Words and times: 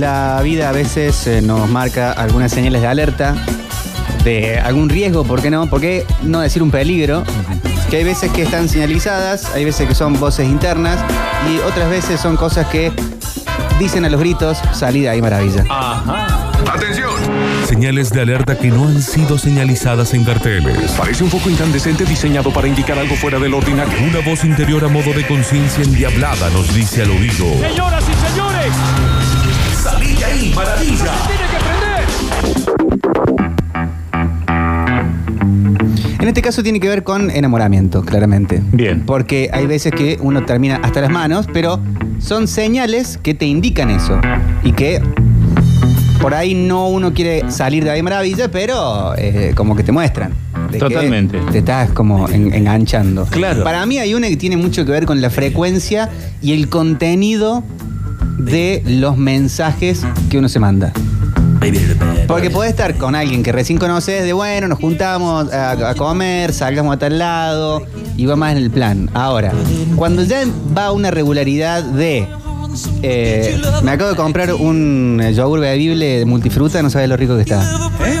la 0.00 0.40
vida 0.42 0.70
a 0.70 0.72
veces 0.72 1.26
eh, 1.26 1.42
nos 1.42 1.68
marca 1.68 2.12
algunas 2.12 2.50
señales 2.50 2.80
de 2.80 2.88
alerta, 2.88 3.34
de 4.24 4.58
algún 4.58 4.88
riesgo, 4.88 5.24
¿por 5.24 5.42
qué 5.42 5.50
no? 5.50 5.66
¿Por 5.68 5.82
qué 5.82 6.06
no 6.22 6.40
decir 6.40 6.62
un 6.62 6.70
peligro? 6.70 7.22
Que 7.90 7.98
hay 7.98 8.04
veces 8.04 8.32
que 8.32 8.42
están 8.42 8.68
señalizadas, 8.68 9.54
hay 9.54 9.64
veces 9.66 9.86
que 9.86 9.94
son 9.94 10.18
voces 10.18 10.48
internas 10.48 10.98
y 11.52 11.58
otras 11.58 11.90
veces 11.90 12.18
son 12.18 12.36
cosas 12.36 12.66
que 12.68 12.92
dicen 13.78 14.06
a 14.06 14.08
los 14.08 14.18
gritos, 14.18 14.58
salida 14.72 15.10
ahí 15.10 15.20
maravilla. 15.20 15.64
¡Atención! 15.68 17.10
Señales 17.66 18.10
de 18.10 18.22
alerta 18.22 18.56
que 18.56 18.68
no 18.68 18.88
han 18.88 19.02
sido 19.02 19.36
señalizadas 19.36 20.14
en 20.14 20.24
carteles. 20.24 20.92
Parece 20.92 21.24
un 21.24 21.30
foco 21.30 21.50
incandescente 21.50 22.04
diseñado 22.06 22.50
para 22.52 22.68
indicar 22.68 22.98
algo 22.98 23.16
fuera 23.16 23.38
del 23.38 23.52
ordinario. 23.52 23.98
Una 24.08 24.20
voz 24.20 24.44
interior 24.44 24.82
a 24.84 24.88
modo 24.88 25.12
de 25.12 25.26
conciencia 25.26 25.84
endiablada 25.84 26.48
nos 26.50 26.74
dice 26.74 27.02
al 27.02 27.10
oído. 27.10 27.44
Señoras 27.60 28.04
y 28.08 28.28
señores, 28.28 28.72
¡Salí 28.74 28.78
de 28.90 29.00
ahí, 29.00 29.09
maravilla! 30.64 31.10
En 36.20 36.28
este 36.28 36.42
caso 36.42 36.62
tiene 36.62 36.80
que 36.80 36.88
ver 36.88 37.02
con 37.02 37.30
enamoramiento, 37.30 38.02
claramente. 38.02 38.62
Bien. 38.72 39.02
Porque 39.06 39.48
hay 39.52 39.66
veces 39.66 39.92
que 39.92 40.18
uno 40.20 40.44
termina 40.44 40.76
hasta 40.82 41.00
las 41.00 41.10
manos, 41.10 41.46
pero 41.52 41.80
son 42.18 42.46
señales 42.46 43.18
que 43.22 43.32
te 43.34 43.46
indican 43.46 43.88
eso. 43.90 44.20
Y 44.62 44.72
que 44.72 45.00
por 46.20 46.34
ahí 46.34 46.54
no 46.54 46.88
uno 46.88 47.14
quiere 47.14 47.50
salir 47.50 47.84
de 47.84 47.90
ahí 47.90 48.02
maravilla, 48.02 48.50
pero 48.50 49.14
eh, 49.16 49.52
como 49.56 49.74
que 49.74 49.82
te 49.82 49.92
muestran. 49.92 50.32
de 50.70 50.78
que 50.78 50.78
Totalmente. 50.78 51.38
Te 51.50 51.58
estás 51.58 51.90
como 51.90 52.28
en- 52.28 52.52
enganchando. 52.52 53.24
Claro. 53.24 53.64
Para 53.64 53.86
mí 53.86 53.98
hay 53.98 54.12
una 54.12 54.28
que 54.28 54.36
tiene 54.36 54.58
mucho 54.58 54.84
que 54.84 54.92
ver 54.92 55.06
con 55.06 55.22
la 55.22 55.30
frecuencia 55.30 56.10
y 56.42 56.52
el 56.52 56.68
contenido 56.68 57.64
de 58.44 58.82
los 58.86 59.16
mensajes 59.16 60.02
que 60.28 60.38
uno 60.38 60.48
se 60.48 60.58
manda. 60.58 60.92
Porque 62.26 62.50
podés 62.50 62.70
estar 62.70 62.96
con 62.96 63.14
alguien 63.14 63.42
que 63.42 63.52
recién 63.52 63.78
conoces, 63.78 64.24
de 64.24 64.32
bueno, 64.32 64.68
nos 64.68 64.78
juntamos 64.78 65.52
a, 65.52 65.90
a 65.90 65.94
comer, 65.94 66.52
salgamos 66.52 66.94
a 66.94 66.98
tal 66.98 67.18
lado, 67.18 67.82
y 68.16 68.26
va 68.26 68.36
más 68.36 68.52
en 68.52 68.58
el 68.58 68.70
plan. 68.70 69.10
Ahora, 69.14 69.52
cuando 69.96 70.22
ya 70.22 70.44
va 70.76 70.92
una 70.92 71.10
regularidad 71.10 71.82
de. 71.82 72.26
Eh, 73.02 73.60
me 73.82 73.90
acabo 73.92 74.10
de 74.10 74.16
comprar 74.16 74.52
un 74.54 75.20
eh, 75.22 75.32
yogur 75.34 75.60
bebible 75.60 76.18
de 76.20 76.24
multifruta, 76.24 76.82
no 76.82 76.90
sabes 76.90 77.08
lo 77.08 77.16
rico 77.16 77.34
que 77.36 77.42
está. 77.42 77.62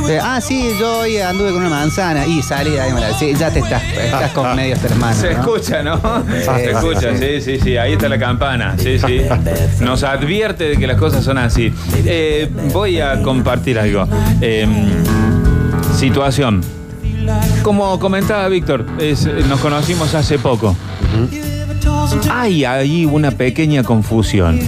Eh, 0.08 0.18
ah, 0.22 0.40
sí, 0.40 0.70
yo 0.78 1.00
hoy 1.00 1.18
anduve 1.18 1.52
con 1.52 1.60
una 1.60 1.70
manzana 1.70 2.26
y 2.26 2.42
salí 2.42 2.70
de 2.70 2.80
ahí, 2.80 2.92
mala- 2.92 3.16
sí, 3.18 3.32
ya 3.38 3.50
te 3.50 3.60
estás, 3.60 3.82
estás 3.82 4.30
con 4.32 4.56
medio 4.56 4.74
hasta 4.74 4.88
las 4.88 4.98
manos. 4.98 5.16
Se 5.18 5.32
¿no? 5.34 5.40
escucha, 5.40 5.82
¿no? 5.82 6.00
Se 6.44 6.70
escucha, 6.70 7.16
sí, 7.16 7.40
sí, 7.40 7.58
sí. 7.62 7.76
Ahí 7.76 7.92
está 7.92 8.08
la 8.08 8.18
campana. 8.18 8.74
Sí, 8.78 8.98
sí. 8.98 9.20
Nos 9.80 10.02
advierte 10.02 10.64
de 10.70 10.76
que 10.76 10.86
las 10.86 10.96
cosas 10.98 11.24
son 11.24 11.38
así. 11.38 11.72
Eh, 12.04 12.48
voy 12.72 13.00
a 13.00 13.22
compartir 13.22 13.78
algo. 13.78 14.06
Eh, 14.40 14.66
situación. 15.96 16.62
Como 17.62 17.98
comentaba 18.00 18.48
Víctor, 18.48 18.84
nos 19.48 19.60
conocimos 19.60 20.14
hace 20.14 20.38
poco. 20.38 20.74
Hay 22.30 22.64
ahí 22.64 23.06
una 23.06 23.30
pequeña 23.30 23.82
confusión. 23.82 24.58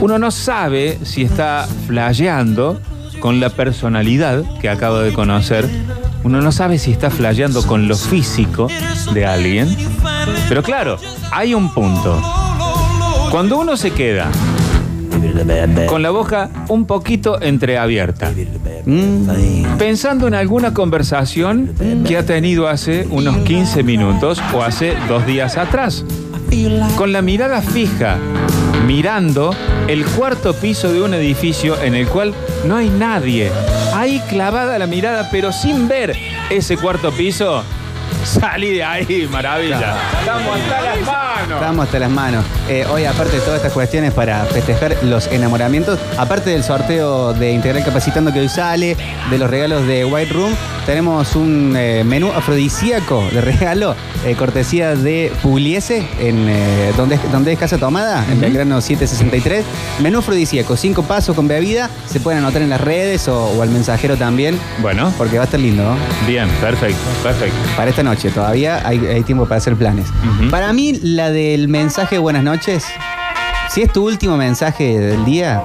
Uno 0.00 0.18
no 0.18 0.30
sabe 0.30 0.98
si 1.02 1.22
está 1.22 1.66
flasheando 1.86 2.80
con 3.20 3.40
la 3.40 3.50
personalidad 3.50 4.44
que 4.60 4.68
acaba 4.68 5.02
de 5.02 5.12
conocer. 5.12 5.68
Uno 6.24 6.40
no 6.40 6.52
sabe 6.52 6.78
si 6.78 6.92
está 6.92 7.10
flasheando 7.10 7.66
con 7.66 7.88
lo 7.88 7.96
físico 7.96 8.68
de 9.12 9.26
alguien. 9.26 9.68
Pero 10.48 10.62
claro, 10.62 10.98
hay 11.32 11.54
un 11.54 11.72
punto. 11.72 12.20
Cuando 13.30 13.58
uno 13.58 13.76
se 13.76 13.90
queda 13.90 14.30
con 15.88 16.02
la 16.02 16.10
boca 16.10 16.50
un 16.68 16.86
poquito 16.86 17.40
entreabierta, 17.40 18.30
pensando 19.78 20.26
en 20.26 20.34
alguna 20.34 20.72
conversación 20.72 21.74
que 22.06 22.16
ha 22.16 22.24
tenido 22.24 22.68
hace 22.68 23.06
unos 23.10 23.36
15 23.38 23.82
minutos 23.82 24.40
o 24.54 24.62
hace 24.62 24.94
dos 25.08 25.26
días 25.26 25.56
atrás, 25.56 26.04
con 26.96 27.12
la 27.12 27.20
mirada 27.20 27.60
fija, 27.60 28.16
mirando 28.86 29.54
el 29.86 30.06
cuarto 30.06 30.54
piso 30.54 30.92
de 30.92 31.02
un 31.02 31.12
edificio 31.12 31.80
en 31.82 31.94
el 31.94 32.08
cual 32.08 32.32
no 32.64 32.76
hay 32.76 32.88
nadie. 32.88 33.50
Ahí 33.94 34.20
clavada 34.28 34.78
la 34.78 34.86
mirada, 34.86 35.28
pero 35.30 35.52
sin 35.52 35.88
ver 35.88 36.16
ese 36.50 36.76
cuarto 36.76 37.12
piso. 37.12 37.62
Salí 38.28 38.74
de 38.74 38.84
ahí, 38.84 39.26
maravilla. 39.30 39.94
Estamos 40.20 40.56
hasta 40.60 40.82
las 40.82 41.06
manos. 41.06 41.60
Estamos 41.60 41.84
hasta 41.86 41.98
las 41.98 42.10
manos. 42.10 42.44
Eh, 42.68 42.84
hoy, 42.90 43.04
aparte 43.06 43.36
de 43.36 43.40
todas 43.40 43.56
estas 43.56 43.72
cuestiones 43.72 44.12
para 44.12 44.44
festejar 44.44 44.96
los 45.02 45.26
enamoramientos, 45.28 45.98
aparte 46.18 46.50
del 46.50 46.62
sorteo 46.62 47.32
de 47.32 47.52
Integral 47.52 47.82
Capacitando 47.84 48.32
que 48.32 48.40
hoy 48.40 48.48
sale, 48.48 48.96
de 49.30 49.38
los 49.38 49.48
regalos 49.48 49.86
de 49.86 50.04
White 50.04 50.32
Room, 50.34 50.54
tenemos 50.84 51.34
un 51.36 51.74
eh, 51.76 52.02
menú 52.04 52.30
afrodisíaco 52.32 53.28
de 53.32 53.40
regalo, 53.40 53.94
eh, 54.26 54.34
cortesía 54.34 54.94
de 54.94 55.32
Pugliese, 55.42 56.06
en 56.18 56.48
donde, 56.96 57.14
es- 57.14 57.32
donde 57.32 57.52
es 57.52 57.58
Casa 57.58 57.78
Tomada, 57.78 58.24
en 58.30 58.40
Belgrano 58.40 58.80
763. 58.80 59.64
Menú 60.00 60.18
afrodisíaco, 60.18 60.76
cinco 60.76 61.02
pasos 61.02 61.34
con 61.34 61.48
bebida, 61.48 61.88
se 62.06 62.20
pueden 62.20 62.40
anotar 62.40 62.60
en 62.62 62.70
las 62.70 62.80
redes 62.80 63.26
o, 63.28 63.46
o 63.50 63.62
al 63.62 63.70
mensajero 63.70 64.16
también, 64.16 64.58
Bueno, 64.80 65.12
porque 65.16 65.36
va 65.36 65.42
a 65.42 65.46
estar 65.46 65.60
lindo, 65.60 65.82
¿no? 65.82 65.96
bien, 66.26 66.48
perfecto, 66.60 66.98
perfecto. 67.22 67.56
Para 67.76 67.90
esta 67.90 68.02
noche, 68.02 68.17
todavía 68.30 68.82
hay, 68.84 68.98
hay 69.06 69.22
tiempo 69.22 69.44
para 69.46 69.58
hacer 69.58 69.76
planes. 69.76 70.06
Para 70.50 70.72
mí, 70.72 70.98
la 71.02 71.30
del 71.30 71.68
mensaje 71.68 72.18
buenas 72.18 72.42
noches, 72.42 72.84
si 73.70 73.82
es 73.82 73.92
tu 73.92 74.06
último 74.06 74.36
mensaje 74.36 74.98
del 74.98 75.24
día, 75.24 75.62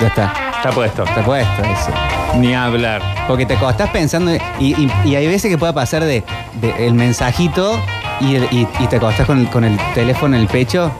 ya 0.00 0.06
está. 0.08 0.32
Está 0.56 0.70
puesto. 0.72 1.04
Está 1.04 1.22
puesto 1.24 1.62
eso. 1.62 1.90
Ni 2.38 2.54
hablar. 2.54 3.00
Porque 3.26 3.46
te 3.46 3.54
acostás 3.54 3.88
pensando, 3.90 4.32
y, 4.58 4.74
y- 4.74 4.90
y 5.04 5.14
hay 5.16 5.26
veces 5.26 5.50
que 5.50 5.56
puede 5.56 5.72
pasar 5.72 6.04
de, 6.04 6.22
de 6.60 6.86
el 6.86 6.94
mensajito 6.94 7.80
y, 8.20 8.34
el- 8.36 8.44
y- 8.50 8.68
y 8.78 8.86
te 8.88 8.96
acostás 8.96 9.26
con, 9.26 9.38
el- 9.38 9.48
con 9.48 9.64
el 9.64 9.78
teléfono 9.94 10.34
en 10.36 10.42
el 10.42 10.48
pecho. 10.48 10.90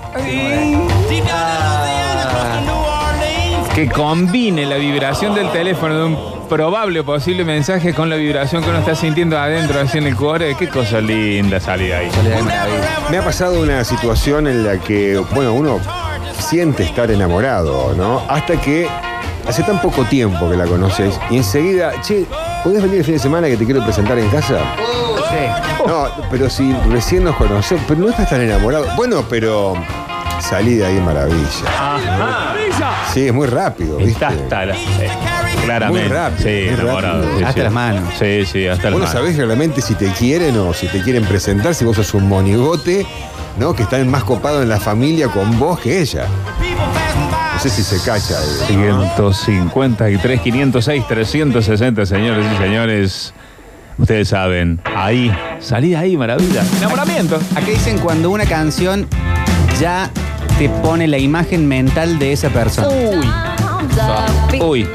que 3.75 3.89
combine 3.89 4.67
la 4.67 4.77
vibración 4.77 5.35
del 5.35 5.51
teléfono 5.53 5.95
de 5.97 6.05
un 6.05 6.40
probable 6.51 7.01
o 7.01 7.05
posible 7.05 7.45
mensaje 7.45 7.95
con 7.95 8.11
la 8.11 8.17
vibración 8.17 8.63
que 8.63 8.71
uno 8.71 8.81
está 8.81 8.97
sintiendo 8.97 9.39
adentro, 9.39 9.81
así 9.81 9.99
en 9.99 10.09
el 10.09 10.17
cuore. 10.17 10.57
Qué 10.57 10.69
cosa 10.69 11.01
linda 11.01 11.61
salir 11.61 11.95
ahí. 11.95 12.11
Me 13.09 13.19
ha 13.19 13.25
pasado 13.25 13.63
una 13.63 13.85
situación 13.85 14.49
en 14.49 14.67
la 14.67 14.79
que, 14.79 15.17
bueno, 15.33 15.55
uno 15.55 15.81
siente 16.39 16.83
estar 16.83 17.09
enamorado, 17.11 17.95
¿no? 17.95 18.25
Hasta 18.29 18.61
que 18.61 18.89
hace 19.47 19.63
tan 19.63 19.81
poco 19.81 20.05
tiempo 20.05 20.51
que 20.51 20.57
la 20.57 20.67
conoces 20.67 21.19
y 21.31 21.37
enseguida, 21.37 21.93
che, 22.03 22.27
¿podés 22.65 22.83
venir 22.83 22.99
el 22.99 23.05
fin 23.05 23.15
de 23.15 23.21
semana 23.21 23.47
que 23.47 23.57
te 23.57 23.65
quiero 23.65 23.83
presentar 23.85 24.19
en 24.19 24.29
casa? 24.29 24.59
No, 25.87 26.09
pero 26.31 26.51
si 26.51 26.75
recién 26.91 27.25
nos 27.25 27.37
conocemos, 27.37 27.85
pero 27.87 28.01
no 28.01 28.11
estás 28.11 28.29
tan 28.29 28.41
enamorado. 28.41 28.89
Bueno, 28.97 29.25
pero 29.31 29.75
salí 30.41 30.75
de 30.77 30.87
ahí 30.87 31.01
maravilla. 31.01 31.47
Ajá. 31.69 32.55
Sí, 33.13 33.27
es 33.27 33.35
muy 33.35 33.47
rápido, 33.47 33.97
¿viste? 33.99 34.13
Está 34.13 34.29
hasta 34.29 34.67
la. 34.67 34.75
eh, 34.75 35.11
claramente. 35.65 36.09
Muy 36.09 36.17
rápido, 36.17 36.39
Sí, 36.43 36.45
muy 36.71 36.81
enamorado. 36.81 37.23
rápido. 37.23 37.39
sí, 37.39 37.45
Hasta 37.45 37.53
sí. 37.53 37.61
las 37.65 37.73
manos. 37.73 38.03
Sí, 38.19 38.47
sí, 38.47 38.67
hasta 38.69 38.85
las 38.85 38.93
Vos 38.93 39.01
no 39.01 39.07
manos. 39.07 39.11
sabés 39.13 39.37
realmente 39.37 39.81
si 39.81 39.95
te 39.95 40.07
quieren 40.13 40.57
o 40.59 40.73
si 40.73 40.87
te 40.89 41.03
quieren 41.03 41.25
presentar, 41.25 41.75
si 41.75 41.85
vos 41.85 41.97
sos 41.97 42.15
un 42.15 42.29
monigote, 42.29 43.07
¿no? 43.59 43.75
Que 43.75 43.83
están 43.83 44.09
más 44.09 44.25
copados 44.25 44.63
en 44.63 44.69
la 44.69 44.81
familia 44.81 45.29
con 45.29 45.59
vos 45.59 45.81
que 45.81 46.01
ella. 46.01 46.25
No 47.55 47.59
sé 47.59 47.69
si 47.69 47.83
se 47.83 47.97
cacha. 48.03 48.37
eh, 48.71 48.75
¿no? 48.89 49.33
153, 49.35 50.41
506, 50.41 51.05
360, 51.09 52.07
señores 52.07 52.47
y 52.55 52.57
señores. 52.63 53.35
Ustedes 53.99 54.29
saben, 54.29 54.81
ahí, 54.97 55.31
salí 55.59 55.91
de 55.91 55.97
ahí, 55.99 56.17
maravilla. 56.17 56.63
Enamoramiento. 56.79 57.37
Acá 57.55 57.67
dicen 57.67 57.99
cuando 57.99 58.31
una 58.31 58.47
canción 58.47 59.07
ya 59.79 60.09
te 60.61 60.69
pone 60.69 61.09
la 61.09 61.17
imagen 61.17 61.67
mental 61.67 62.19
de 62.19 62.35
esa 62.35 62.51
persona. 62.51 62.87
Uy, 64.61 64.87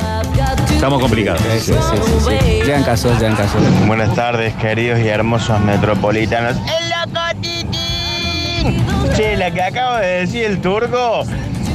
estamos 0.69 1.01
complicados. 1.01 1.42
Sí, 1.42 1.60
sí, 1.60 1.74
sí, 1.74 2.12
sí. 2.19 2.62
Llegan 2.63 2.84
casos, 2.84 3.19
llegan 3.19 3.36
casos. 3.36 3.60
Buenas 3.88 4.13
tardes, 4.13 4.54
queridos 4.57 5.00
y 5.00 5.07
hermosos 5.07 5.60
metropolitanos. 5.62 6.56
¡El 6.57 6.90
loco 6.92 7.19
Titín! 7.42 8.86
Che, 9.16 9.36
la 9.38 9.50
que 9.50 9.63
acabo 9.63 9.95
de 9.95 10.06
decir 10.19 10.45
el 10.45 10.62
turco, 10.62 11.24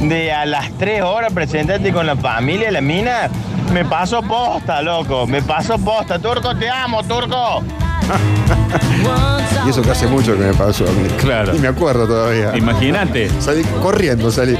de 0.03 0.31
a 0.31 0.45
las 0.45 0.71
3 0.77 1.01
horas 1.01 1.33
presentarte 1.33 1.91
con 1.91 2.07
la 2.07 2.15
familia, 2.15 2.71
la 2.71 2.79
mina, 2.79 3.29
me 3.73 3.83
pasó 3.83 4.21
posta, 4.21 4.81
loco. 4.81 5.27
Me 5.27 5.41
pasó 5.41 5.77
posta. 5.77 6.17
Turco, 6.17 6.55
te 6.55 6.69
amo, 6.69 7.03
turco. 7.03 7.61
Y 9.65 9.69
eso 9.69 9.81
que 9.81 9.91
hace 9.91 10.07
mucho 10.07 10.35
que 10.35 10.43
me 10.43 10.53
pasó 10.53 10.85
a 10.87 10.91
mí. 10.91 11.07
Claro. 11.19 11.55
Y 11.55 11.59
me 11.59 11.67
acuerdo 11.67 12.07
todavía. 12.07 12.57
Imagínate. 12.57 13.29
Salí 13.39 13.63
corriendo, 13.81 14.31
salí. 14.31 14.57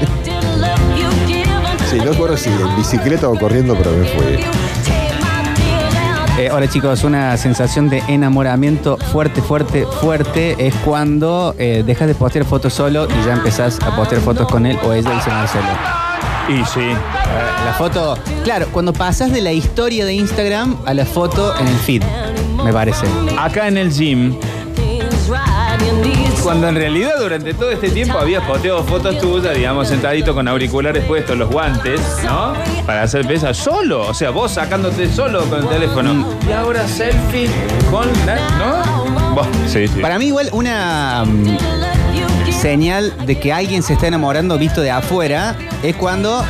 Sí, 1.90 1.98
no 1.98 2.04
recuerdo 2.04 2.36
si 2.36 2.50
en 2.50 2.76
bicicleta 2.76 3.28
o 3.28 3.36
corriendo, 3.36 3.74
pero 3.76 3.90
me 3.90 4.04
fui. 4.06 4.44
Eh, 6.38 6.50
hola 6.50 6.66
chicos, 6.66 7.04
una 7.04 7.36
sensación 7.36 7.90
de 7.90 8.02
enamoramiento 8.08 8.96
fuerte, 8.96 9.42
fuerte, 9.42 9.86
fuerte 10.00 10.56
es 10.58 10.74
cuando 10.76 11.54
eh, 11.58 11.82
dejas 11.84 12.08
de 12.08 12.14
postear 12.14 12.46
fotos 12.46 12.72
solo 12.72 13.06
y 13.06 13.26
ya 13.26 13.34
empezás 13.34 13.78
a 13.82 13.94
postear 13.94 14.22
fotos 14.22 14.48
con 14.48 14.64
él 14.64 14.78
o 14.82 14.92
ella, 14.92 15.10
dice 15.10 15.28
Marcelo. 15.28 15.66
Y 16.48 16.64
sí. 16.64 16.88
La 17.64 17.74
foto, 17.76 18.16
claro, 18.44 18.66
cuando 18.72 18.92
pasas 18.92 19.30
de 19.30 19.40
la 19.42 19.52
historia 19.52 20.04
de 20.06 20.14
Instagram 20.14 20.76
a 20.86 20.94
la 20.94 21.04
foto 21.04 21.54
en 21.60 21.68
el 21.68 21.76
feed, 21.76 22.02
me 22.64 22.72
parece. 22.72 23.06
Acá 23.38 23.68
en 23.68 23.76
el 23.76 23.90
gym, 23.90 24.36
cuando 26.42 26.68
en 26.68 26.74
realidad 26.74 27.12
durante 27.20 27.54
todo 27.54 27.70
este 27.70 27.90
tiempo 27.90 28.18
había 28.18 28.44
posteado 28.46 28.82
fotos 28.84 29.18
tuyas, 29.18 29.54
digamos, 29.54 29.88
sentadito 29.88 30.34
con 30.34 30.48
auriculares 30.48 31.04
puestos, 31.04 31.36
los 31.36 31.48
guantes, 31.50 32.00
¿no? 32.24 32.54
Para 32.84 33.02
hacer 33.02 33.26
pesas 33.26 33.56
solo. 33.56 34.08
O 34.08 34.14
sea, 34.14 34.30
vos 34.30 34.52
sacándote 34.52 35.10
solo 35.10 35.44
con 35.44 35.60
el 35.62 35.68
teléfono. 35.68 36.26
Y 36.48 36.52
ahora 36.52 36.86
selfie 36.88 37.48
con 37.90 38.08
la. 38.26 38.36
¿No? 38.58 39.34
Vos, 39.34 39.46
sí, 39.68 39.86
sí. 39.86 40.00
Para 40.00 40.18
mí 40.18 40.26
igual 40.26 40.48
una 40.52 41.24
mm, 41.24 41.56
señal 42.50 43.14
de 43.24 43.38
que 43.38 43.52
alguien 43.52 43.82
se 43.82 43.92
está 43.92 44.08
enamorando 44.08 44.58
visto 44.58 44.80
de 44.80 44.90
afuera 44.90 45.56
es 45.82 45.94
cuando 45.96 46.44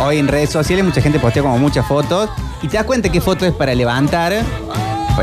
hoy 0.00 0.18
en 0.18 0.28
redes 0.28 0.50
sociales 0.50 0.84
mucha 0.84 1.02
gente 1.02 1.18
postea 1.18 1.42
como 1.42 1.58
muchas 1.58 1.86
fotos 1.86 2.30
y 2.62 2.68
te 2.68 2.76
das 2.76 2.86
cuenta 2.86 3.10
qué 3.10 3.20
foto 3.20 3.46
es 3.46 3.52
para 3.52 3.74
levantar, 3.74 4.42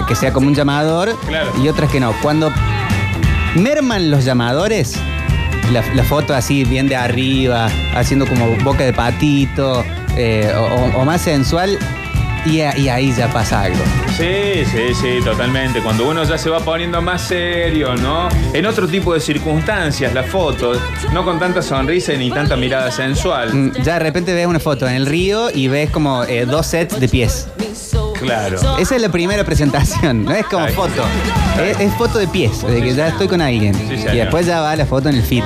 que 0.07 0.15
sea 0.15 0.33
como 0.33 0.47
un 0.47 0.55
llamador 0.55 1.15
Claro. 1.27 1.51
y 1.63 1.67
otras 1.69 1.91
que 1.91 1.99
no. 1.99 2.13
Cuando 2.21 2.51
merman 3.55 4.11
los 4.11 4.25
llamadores, 4.25 4.95
la, 5.71 5.83
la 5.93 6.03
foto 6.03 6.33
así 6.33 6.63
bien 6.65 6.87
de 6.87 6.95
arriba, 6.95 7.69
haciendo 7.95 8.25
como 8.27 8.47
boca 8.63 8.83
de 8.83 8.93
patito 8.93 9.83
eh, 10.17 10.51
o, 10.55 10.61
o- 10.61 11.01
o 11.01 11.05
más 11.05 11.21
sensual 11.21 11.77
y, 12.45 12.61
a- 12.61 12.77
y 12.77 12.89
ahí 12.89 13.13
ya 13.13 13.27
pasa 13.31 13.61
algo. 13.61 13.83
Sí, 14.17 14.63
sí, 14.71 14.93
sí, 14.93 15.19
totalmente. 15.23 15.81
Cuando 15.81 16.07
uno 16.07 16.23
ya 16.23 16.37
se 16.37 16.49
va 16.49 16.59
poniendo 16.59 17.01
más 17.01 17.21
serio, 17.23 17.95
¿no? 17.95 18.29
En 18.53 18.65
otro 18.65 18.87
tipo 18.87 19.13
de 19.13 19.19
circunstancias, 19.19 20.13
las 20.13 20.27
fotos, 20.27 20.77
no 21.11 21.25
con 21.25 21.39
tanta 21.39 21.61
sonrisa 21.61 22.13
ni 22.13 22.29
tanta 22.31 22.55
mirada 22.55 22.91
sensual. 22.91 23.53
Mm, 23.53 23.71
Ya 23.83 23.93
de 23.95 23.99
repente 23.99 24.33
ves 24.33 24.47
una 24.47 24.59
foto 24.59 24.87
en 24.87 24.95
el 24.95 25.05
río 25.05 25.49
y 25.53 25.67
ves 25.67 25.89
como 25.89 26.23
eh, 26.25 26.45
dos 26.45 26.67
sets 26.67 26.99
de 26.99 27.09
pies. 27.09 27.47
Claro. 28.25 28.77
Esa 28.77 28.95
es 28.95 29.01
la 29.01 29.09
primera 29.09 29.43
presentación, 29.43 30.25
no 30.25 30.31
es 30.31 30.45
como 30.45 30.67
foto. 30.69 31.03
Es, 31.63 31.79
es 31.79 31.93
foto 31.95 32.17
de 32.19 32.27
pies, 32.27 32.65
de 32.65 32.81
que 32.81 32.93
ya 32.93 33.07
estoy 33.07 33.27
con 33.27 33.41
alguien. 33.41 33.73
Sí, 33.75 33.97
señor. 33.97 34.15
y 34.15 34.17
después 34.19 34.45
ya 34.45 34.61
va 34.61 34.75
la 34.75 34.85
foto 34.85 35.09
en 35.09 35.15
el 35.15 35.23
feed. 35.23 35.43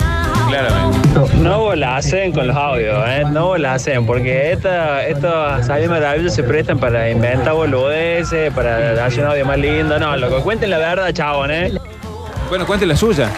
Claramente. 0.47 0.97
No 1.37 1.75
la 1.75 1.97
hacen 1.97 2.31
con 2.31 2.47
los 2.47 2.55
audios, 2.57 2.97
¿eh? 3.07 3.23
No 3.29 3.55
la 3.57 3.75
hacen, 3.75 4.05
porque 4.05 4.51
esta, 4.51 5.05
estos 5.05 5.65
salidas 5.65 5.91
maravillosas 5.91 6.35
se 6.35 6.43
prestan 6.43 6.79
para 6.79 7.09
inventar 7.09 7.53
boludeces, 7.53 8.51
para 8.53 9.05
hacer 9.05 9.23
un 9.25 9.31
audio 9.31 9.45
más 9.45 9.57
lindo. 9.59 9.99
No, 9.99 10.17
loco, 10.17 10.41
cuenten 10.41 10.71
la 10.71 10.79
verdad, 10.79 11.11
chabón, 11.13 11.51
¿eh? 11.51 11.71
Bueno, 12.49 12.65
cuente 12.65 12.85
la 12.87 12.95
suya. 12.95 13.29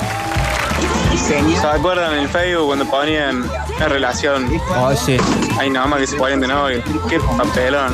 ¿Se 1.27 1.67
acuerdan 1.67 2.13
en 2.13 2.19
el 2.19 2.29
Facebook 2.29 2.67
cuando 2.67 2.85
ponían 2.85 3.43
una 3.75 3.87
relación? 3.87 4.47
Oh, 4.77 4.93
sí. 4.95 5.17
Ay, 5.59 5.69
nada 5.69 5.85
más 5.87 5.99
que 5.99 6.07
se 6.07 6.15
ponían 6.17 6.39
de 6.39 6.47
novio. 6.47 6.81
Qué 7.09 7.19
papelón. 7.19 7.93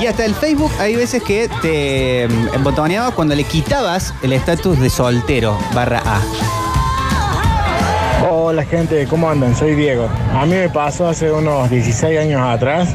Y 0.00 0.06
hasta 0.06 0.24
el 0.24 0.34
Facebook 0.34 0.70
hay 0.78 0.94
veces 0.94 1.22
que 1.22 1.48
te 1.62 2.28
mm, 2.28 2.54
embotoneabas 2.54 3.14
cuando 3.14 3.34
le 3.34 3.44
quitabas 3.44 4.14
el 4.22 4.32
estatus 4.32 4.78
de 4.78 4.90
soltero 4.90 5.58
barra 5.74 6.02
A. 6.04 6.20
Hola 8.28 8.64
gente, 8.64 9.06
¿cómo 9.06 9.30
andan? 9.30 9.56
Soy 9.56 9.74
Diego. 9.74 10.08
A 10.34 10.44
mí 10.44 10.54
me 10.54 10.68
pasó 10.68 11.08
hace 11.08 11.32
unos 11.32 11.70
16 11.70 12.18
años 12.18 12.42
atrás 12.42 12.94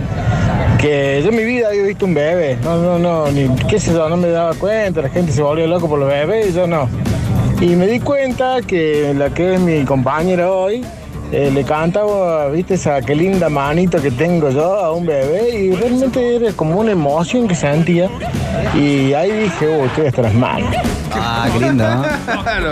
que 0.79 1.21
yo 1.23 1.29
en 1.29 1.35
mi 1.35 1.43
vida 1.43 1.69
había 1.69 1.83
visto 1.83 2.05
un 2.05 2.13
bebé. 2.13 2.57
No, 2.63 2.77
no, 2.77 2.99
no, 2.99 3.31
ni 3.31 3.47
qué 3.65 3.79
sé 3.79 3.93
yo, 3.93 4.09
no 4.09 4.17
me 4.17 4.29
daba 4.29 4.53
cuenta. 4.53 5.01
La 5.01 5.09
gente 5.09 5.31
se 5.31 5.41
volvió 5.41 5.67
loco 5.67 5.89
por 5.89 5.99
los 5.99 6.07
bebés 6.07 6.49
y 6.49 6.53
yo 6.53 6.67
no. 6.67 6.87
Y 7.61 7.75
me 7.75 7.87
di 7.87 7.99
cuenta 7.99 8.61
que 8.61 9.13
la 9.15 9.29
que 9.31 9.55
es 9.55 9.59
mi 9.59 9.83
compañera 9.85 10.51
hoy 10.51 10.85
eh, 11.31 11.49
le 11.53 11.63
cantaba, 11.63 12.49
viste, 12.49 12.73
esa 12.75 13.01
qué 13.01 13.15
linda 13.15 13.49
manito 13.49 14.01
que 14.01 14.11
tengo 14.11 14.49
yo 14.49 14.75
a 14.75 14.91
un 14.93 15.05
bebé 15.05 15.49
y 15.57 15.71
realmente 15.71 16.35
era 16.35 16.51
como 16.53 16.79
una 16.79 16.91
emoción 16.91 17.47
que 17.47 17.55
sentía. 17.55 18.09
Y 18.75 19.13
ahí 19.13 19.31
dije, 19.43 19.67
uy, 19.67 19.87
estoy 19.87 20.07
hasta 20.07 20.21
las 20.23 20.33
manos. 20.33 20.69
Ah, 21.13 21.49
qué 21.51 21.59
lindo, 21.59 21.83
¿no? 21.87 22.01
Claro. 22.41 22.71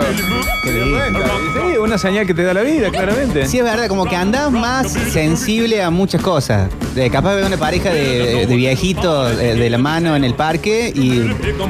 Qué 0.62 0.72
lindo. 0.72 1.20
Sí, 1.54 1.78
una 1.78 1.98
señal 1.98 2.26
que 2.26 2.34
te 2.34 2.42
da 2.42 2.54
la 2.54 2.62
vida, 2.62 2.90
claramente. 2.90 3.46
Sí, 3.46 3.58
es 3.58 3.64
verdad, 3.64 3.88
como 3.88 4.04
que 4.04 4.16
andás 4.16 4.50
más 4.50 4.92
sensible 4.92 5.82
a 5.82 5.90
muchas 5.90 6.22
cosas. 6.22 6.68
De, 6.94 7.10
capaz 7.10 7.36
de 7.36 7.46
una 7.46 7.56
pareja 7.56 7.90
de, 7.90 8.46
de 8.46 8.56
viejitos 8.56 9.36
de, 9.36 9.54
de 9.54 9.70
la 9.70 9.78
mano 9.78 10.16
en 10.16 10.24
el 10.24 10.34
parque 10.34 10.92
y 10.94 11.20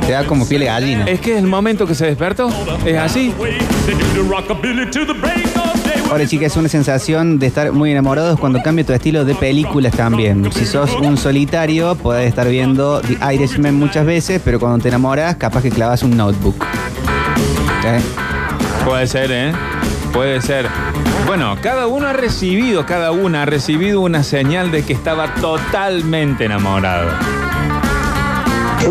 te 0.07 0.13
da 0.13 0.25
como 0.25 0.49
piel 0.49 0.61
de 0.61 0.67
gallina. 0.67 1.05
Es 1.05 1.21
que 1.21 1.33
es 1.33 1.39
el 1.39 1.47
momento 1.47 1.87
que 1.87 1.95
se 1.95 2.07
despertó. 2.07 2.51
Es 2.85 2.97
así. 2.97 3.35
Ahora, 6.11 6.27
chicas, 6.27 6.51
es 6.51 6.57
una 6.57 6.69
sensación 6.69 7.39
de 7.39 7.47
estar 7.47 7.71
muy 7.71 7.93
enamorados 7.93 8.39
cuando 8.41 8.61
cambia 8.61 8.85
tu 8.85 8.93
estilo 8.93 9.25
de 9.25 9.37
películas 9.37 9.95
también. 9.95 10.51
Si 10.53 10.67
sos 10.67 10.91
un 10.97 11.17
solitario, 11.17 11.95
podés 11.95 12.29
estar 12.29 12.49
viendo 12.49 13.01
The 13.01 13.35
Irishman 13.35 13.77
muchas 13.77 14.05
veces, 14.05 14.43
pero 14.45 14.59
cuando 14.59 14.83
te 14.83 14.89
enamoras, 14.89 15.37
capaz 15.37 15.63
que 15.63 15.71
clavas 15.71 16.03
un 16.03 16.17
notebook. 16.17 16.57
¿Eh? 17.85 18.01
Puede 18.85 19.07
ser, 19.07 19.31
¿eh? 19.31 19.53
Puede 20.13 20.41
ser. 20.41 20.67
Bueno, 21.29 21.57
cada 21.63 21.87
uno 21.87 22.09
ha 22.09 22.13
recibido, 22.13 22.85
cada 22.87 23.13
una 23.13 23.43
ha 23.43 23.47
recibido 23.47 24.01
una 24.01 24.25
señal 24.25 24.73
de 24.73 24.83
que 24.83 24.93
estaba 24.93 25.33
totalmente 25.37 26.45
enamorado. 26.45 27.09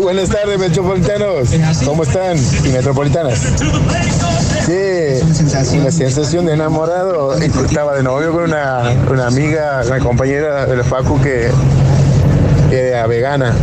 Buenas 0.00 0.30
tardes, 0.30 0.58
metropolitanos. 0.58 1.50
¿Cómo 1.84 2.04
están? 2.04 2.38
Y 2.64 2.68
metropolitanas. 2.68 3.44
Sí, 4.66 5.76
una 5.78 5.90
sensación 5.90 6.46
de 6.46 6.54
enamorado. 6.54 7.34
Estaba 7.34 7.94
de 7.94 8.02
novio 8.02 8.32
con 8.32 8.44
una, 8.44 8.82
una 9.10 9.26
amiga, 9.26 9.82
una 9.86 9.98
compañera 10.00 10.66
de 10.66 10.76
la 10.76 10.84
Facu 10.84 11.20
que 11.20 11.50
era 12.70 13.06
vegana. 13.06 13.54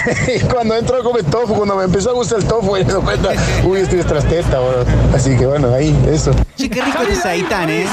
Y 0.34 0.40
cuando 0.40 0.76
entró 0.76 1.00
a 1.00 1.02
comer 1.02 1.24
tofu, 1.24 1.54
cuando 1.54 1.76
me 1.76 1.84
empezó 1.84 2.10
a 2.10 2.12
gustar 2.14 2.38
el 2.38 2.44
tofu, 2.44 2.72
me 2.72 2.84
di 2.84 2.92
cuenta, 2.92 3.30
uy, 3.64 3.80
estoy 3.80 4.02
tras 4.02 4.24
testa, 4.24 4.58
bro. 4.58 4.84
Así 5.14 5.36
que 5.36 5.46
bueno, 5.46 5.72
ahí, 5.74 5.96
eso. 6.10 6.32
Che, 6.56 6.68
qué 6.68 6.82
rico 6.82 7.02
este 7.02 7.16
seitán, 7.16 7.68
¿eh? 7.70 7.86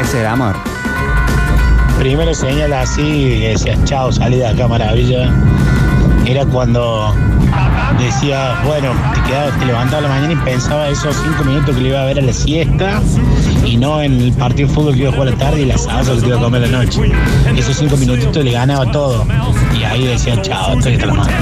Ese 0.00 0.20
era 0.20 0.32
amor. 0.32 0.56
Primera 1.98 2.32
señal 2.34 2.72
así, 2.72 3.40
que 3.40 3.48
decía, 3.50 3.76
chao, 3.84 4.10
salí 4.10 4.38
de 4.38 4.46
acá, 4.46 4.66
maravilla. 4.66 5.30
Era 6.26 6.46
cuando 6.46 7.14
decía, 8.04 8.60
bueno, 8.64 8.92
te, 9.14 9.22
quedaba, 9.22 9.50
te 9.58 9.64
levantaba 9.66 9.98
a 9.98 10.00
la 10.02 10.08
mañana 10.08 10.32
y 10.32 10.36
pensaba 10.36 10.88
esos 10.88 11.14
cinco 11.16 11.44
minutos 11.44 11.74
que 11.74 11.80
le 11.82 11.88
iba 11.90 12.02
a 12.02 12.04
ver 12.06 12.18
a 12.18 12.22
la 12.22 12.32
siesta 12.32 13.00
y 13.64 13.76
no 13.76 14.00
en 14.02 14.20
el 14.20 14.32
partido 14.32 14.68
de 14.68 14.74
fútbol 14.74 14.94
que 14.94 15.00
iba 15.00 15.10
a 15.10 15.12
jugar 15.12 15.28
a 15.28 15.30
la 15.32 15.36
tarde 15.36 15.60
y 15.62 15.64
la 15.66 15.78
salsa 15.78 16.14
que 16.14 16.20
te 16.20 16.26
iba 16.28 16.38
a 16.38 16.40
comer 16.40 16.64
a 16.64 16.66
la 16.66 16.84
noche. 16.84 17.00
Esos 17.56 17.76
cinco 17.76 17.96
minutitos 17.96 18.44
le 18.44 18.52
ganaba 18.52 18.90
todo. 18.90 19.26
Y 19.78 19.84
ahí 19.84 20.06
decía, 20.06 20.40
chao, 20.42 20.74
estoy 20.74 20.94
hasta 20.94 21.06
la 21.06 21.14
mano. 21.14 21.32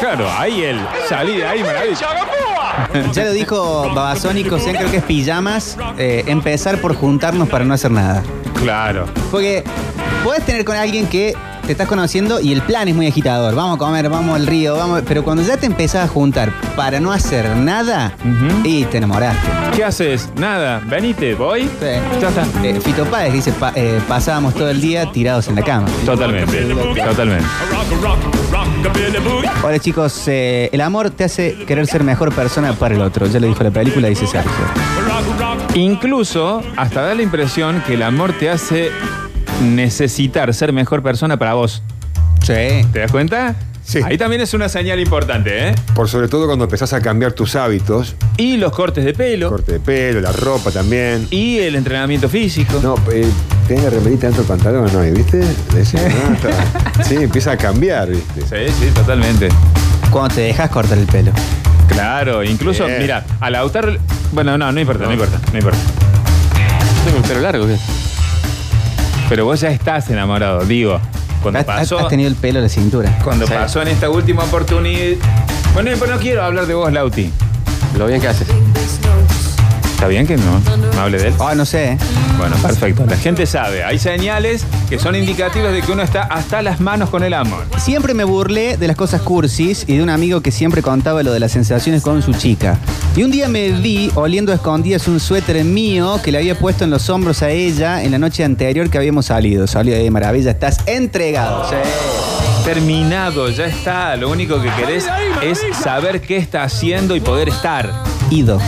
Claro, 0.00 0.26
ahí 0.38 0.62
él. 0.62 0.80
Salí 1.08 1.36
de 1.36 1.46
ahí, 1.46 1.62
maravilla. 1.62 2.06
Ya 3.12 3.24
lo 3.24 3.32
dijo 3.32 3.92
Babasónico, 3.94 4.58
Zen, 4.58 4.76
creo 4.76 4.90
que 4.90 4.96
es 4.98 5.02
pijamas. 5.04 5.76
eh, 5.98 6.24
empezar 6.26 6.78
por 6.78 6.94
juntarnos 6.94 7.48
para 7.48 7.64
no 7.64 7.74
hacer 7.74 7.90
nada. 7.90 8.22
Claro. 8.60 9.06
Porque 9.30 9.62
puedes 10.24 10.44
tener 10.44 10.64
con 10.64 10.76
alguien 10.76 11.06
que 11.06 11.34
te 11.72 11.84
estás 11.84 11.88
conociendo 11.88 12.38
y 12.38 12.52
el 12.52 12.60
plan 12.60 12.86
es 12.88 12.94
muy 12.94 13.06
agitador. 13.06 13.54
Vamos 13.54 13.76
a 13.76 13.78
comer, 13.78 14.10
vamos 14.10 14.36
al 14.36 14.46
río, 14.46 14.76
vamos. 14.76 15.00
Pero 15.08 15.24
cuando 15.24 15.42
ya 15.42 15.56
te 15.56 15.64
empezás 15.64 16.04
a 16.04 16.08
juntar 16.08 16.52
para 16.76 17.00
no 17.00 17.12
hacer 17.12 17.48
nada, 17.56 18.14
Ujú. 18.20 18.60
y 18.62 18.84
te 18.84 18.98
enamoraste. 18.98 19.48
¿Qué 19.74 19.82
haces? 19.82 20.28
Nada. 20.36 20.82
Venite, 20.84 21.34
voy. 21.34 21.62
Sí. 21.62 21.86
Ya 22.20 22.28
está. 22.28 22.44
Eh, 22.62 22.78
Fito 22.78 23.06
Páez 23.06 23.32
dice, 23.32 23.52
pa- 23.52 23.72
eh, 23.74 23.98
pasábamos 24.06 24.52
todo 24.52 24.68
el 24.68 24.82
día 24.82 25.10
tirados 25.12 25.48
en 25.48 25.54
la 25.54 25.62
cama. 25.62 25.86
Totalmente. 26.04 26.60
Totalmente. 27.06 27.46
Hola 29.64 29.78
chicos, 29.78 30.24
eh, 30.26 30.68
el 30.72 30.80
amor 30.82 31.08
te 31.08 31.24
hace 31.24 31.54
querer 31.66 31.86
ser 31.86 32.04
mejor 32.04 32.34
persona 32.34 32.74
para 32.74 32.94
el 32.94 33.00
otro. 33.00 33.26
Ya 33.28 33.40
lo 33.40 33.46
dijo 33.46 33.64
la 33.64 33.70
película, 33.70 34.08
dice 34.08 34.26
Sergio. 34.26 34.50
Incluso 35.74 36.60
hasta 36.76 37.00
da 37.00 37.14
la 37.14 37.22
impresión 37.22 37.82
que 37.86 37.94
el 37.94 38.02
amor 38.02 38.34
te 38.38 38.50
hace 38.50 38.90
necesitar 39.62 40.52
ser 40.54 40.72
mejor 40.72 41.02
persona 41.02 41.38
para 41.38 41.54
vos. 41.54 41.82
Sí. 42.42 42.52
¿Te 42.92 42.98
das 43.00 43.10
cuenta? 43.12 43.54
Sí. 43.84 43.98
Ahí 44.04 44.16
también 44.16 44.40
es 44.40 44.54
una 44.54 44.68
señal 44.68 45.00
importante, 45.00 45.68
¿eh? 45.70 45.74
Por 45.94 46.08
sobre 46.08 46.28
todo 46.28 46.46
cuando 46.46 46.64
empezás 46.66 46.92
a 46.92 47.00
cambiar 47.00 47.32
tus 47.32 47.56
hábitos, 47.56 48.14
Y 48.36 48.56
los 48.56 48.70
cortes 48.72 49.04
de 49.04 49.12
pelo. 49.12 49.48
corte 49.48 49.72
de 49.72 49.80
pelo, 49.80 50.20
la 50.20 50.30
ropa 50.30 50.70
también. 50.70 51.26
Y 51.30 51.58
el 51.58 51.74
entrenamiento 51.74 52.28
físico. 52.28 52.78
No, 52.80 52.94
eh, 53.12 53.26
tenés 53.66 53.82
la 53.84 53.90
remerita 53.90 54.28
dentro 54.28 54.44
del 54.44 54.48
pantalón, 54.56 54.88
¿no? 54.92 55.00
¿Viste? 55.00 55.38
Decís, 55.74 55.94
no, 55.94 56.34
está- 56.34 57.02
sí, 57.04 57.16
empieza 57.16 57.52
a 57.52 57.56
cambiar, 57.56 58.08
¿viste? 58.10 58.42
Sí, 58.42 58.72
sí, 58.78 58.86
totalmente. 58.94 59.48
Cuando 60.10 60.34
te 60.36 60.42
dejas 60.42 60.70
cortar 60.70 60.98
el 60.98 61.06
pelo. 61.06 61.32
Claro, 61.88 62.44
incluso, 62.44 62.86
Bien. 62.86 63.00
mira, 63.00 63.24
a 63.40 63.50
Lautaro. 63.50 63.96
Bueno, 64.32 64.56
no, 64.56 64.70
no 64.70 64.80
importa, 64.80 65.04
no, 65.06 65.12
importa, 65.12 65.38
no 65.52 65.58
importa. 65.58 65.78
Tengo 67.04 67.18
el 67.18 67.24
pelo 67.24 67.40
largo, 67.40 67.66
¿qué? 67.66 67.76
Pero 69.28 69.44
vos 69.44 69.60
ya 69.60 69.70
estás 69.70 70.08
enamorado, 70.10 70.64
digo. 70.64 71.00
Cuando 71.42 71.58
Has, 71.60 71.64
pasó. 71.66 71.98
has 71.98 72.08
tenido 72.08 72.28
el 72.28 72.36
pelo 72.36 72.58
a 72.60 72.62
la 72.62 72.68
cintura. 72.68 73.18
Cuando 73.24 73.46
pasó 73.46 73.82
en 73.82 73.88
esta 73.88 74.08
última 74.10 74.44
oportunidad. 74.44 75.16
Bueno, 75.74 75.90
pero 75.98 76.14
no 76.14 76.20
quiero 76.20 76.42
hablar 76.44 76.66
de 76.66 76.74
vos, 76.74 76.92
Lauti. 76.92 77.32
Lo 77.98 78.06
bien 78.06 78.20
que 78.20 78.28
haces. 78.28 78.46
¿Está 80.02 80.08
bien 80.08 80.26
que 80.26 80.36
no, 80.36 80.60
no 80.96 81.00
hable 81.00 81.16
de 81.16 81.28
él? 81.28 81.34
Ah, 81.38 81.54
no 81.54 81.64
sé. 81.64 81.92
¿eh? 81.92 81.98
Bueno, 82.36 82.56
perfecto. 82.56 83.06
La 83.08 83.16
gente 83.16 83.46
sabe. 83.46 83.84
Hay 83.84 84.00
señales 84.00 84.66
que 84.88 84.98
son 84.98 85.14
indicativas 85.14 85.72
de 85.72 85.80
que 85.80 85.92
uno 85.92 86.02
está 86.02 86.22
hasta 86.24 86.60
las 86.60 86.80
manos 86.80 87.08
con 87.08 87.22
el 87.22 87.32
amor. 87.34 87.66
Siempre 87.78 88.12
me 88.12 88.24
burlé 88.24 88.76
de 88.76 88.88
las 88.88 88.96
cosas 88.96 89.22
cursis 89.22 89.84
y 89.86 89.98
de 89.98 90.02
un 90.02 90.10
amigo 90.10 90.40
que 90.40 90.50
siempre 90.50 90.82
contaba 90.82 91.22
lo 91.22 91.32
de 91.32 91.38
las 91.38 91.52
sensaciones 91.52 92.02
con 92.02 92.20
su 92.20 92.34
chica. 92.34 92.80
Y 93.14 93.22
un 93.22 93.30
día 93.30 93.46
me 93.46 93.70
vi 93.70 94.10
oliendo 94.16 94.50
a 94.50 94.56
escondidas 94.56 95.06
un 95.06 95.20
suéter 95.20 95.64
mío 95.64 96.18
que 96.20 96.32
le 96.32 96.38
había 96.38 96.58
puesto 96.58 96.82
en 96.82 96.90
los 96.90 97.08
hombros 97.08 97.40
a 97.44 97.50
ella 97.50 98.02
en 98.02 98.10
la 98.10 98.18
noche 98.18 98.42
anterior 98.42 98.90
que 98.90 98.98
habíamos 98.98 99.26
salido. 99.26 99.68
Salió 99.68 99.94
de 99.94 100.10
maravilla, 100.10 100.50
estás 100.50 100.78
entregado. 100.86 101.70
Terminado, 102.64 103.50
ya 103.50 103.66
está. 103.66 104.16
Lo 104.16 104.30
único 104.30 104.60
que 104.60 104.70
querés 104.70 105.06
es 105.42 105.60
saber 105.80 106.20
qué 106.22 106.38
está 106.38 106.64
haciendo 106.64 107.14
y 107.14 107.20
poder 107.20 107.48
estar. 107.50 108.02
Ido. 108.30 108.58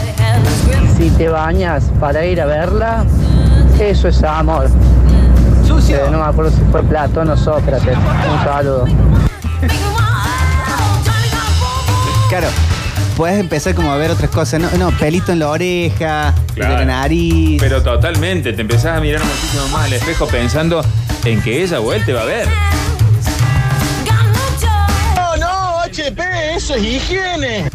Si 0.97 1.11
te 1.11 1.29
bañas 1.29 1.85
para 2.01 2.25
ir 2.25 2.41
a 2.41 2.47
verla, 2.47 3.05
eso 3.81 4.09
es 4.09 4.23
amor. 4.23 4.69
Sucio. 5.67 5.97
Eh, 5.97 6.11
no 6.11 6.19
me 6.19 6.25
acuerdo 6.25 6.51
si 6.51 6.61
fue 6.71 6.83
Platón 6.83 7.31
o 7.31 7.37
Sócrates. 7.37 7.97
Un 7.97 8.45
saludo. 8.45 8.87
Claro. 12.29 12.49
Puedes 13.17 13.39
empezar 13.39 13.75
como 13.75 13.93
a 13.93 13.97
ver 13.97 14.11
otras 14.11 14.31
cosas. 14.31 14.61
No, 14.61 14.69
no 14.77 14.91
pelito 14.99 15.31
en 15.33 15.39
la 15.39 15.49
oreja, 15.49 16.35
de 16.55 16.63
la 16.63 16.85
nariz. 16.85 17.61
Pero 17.61 17.83
totalmente, 17.83 18.53
te 18.53 18.63
empezás 18.63 18.97
a 18.97 19.01
mirar 19.01 19.23
muchísimo 19.25 19.69
más 19.69 19.85
al 19.85 19.93
espejo 19.93 20.27
pensando 20.27 20.85
en 21.25 21.41
que 21.41 21.63
ella 21.63 21.81
o 21.81 21.93
él 21.93 22.05
te 22.05 22.13
va 22.13 22.23
a 22.23 22.25
ver. 22.25 22.49
No, 25.17 25.37
no, 25.37 25.81
HP, 25.83 26.57
eso 26.57 26.75
es 26.75 26.83
higiene. 26.83 27.71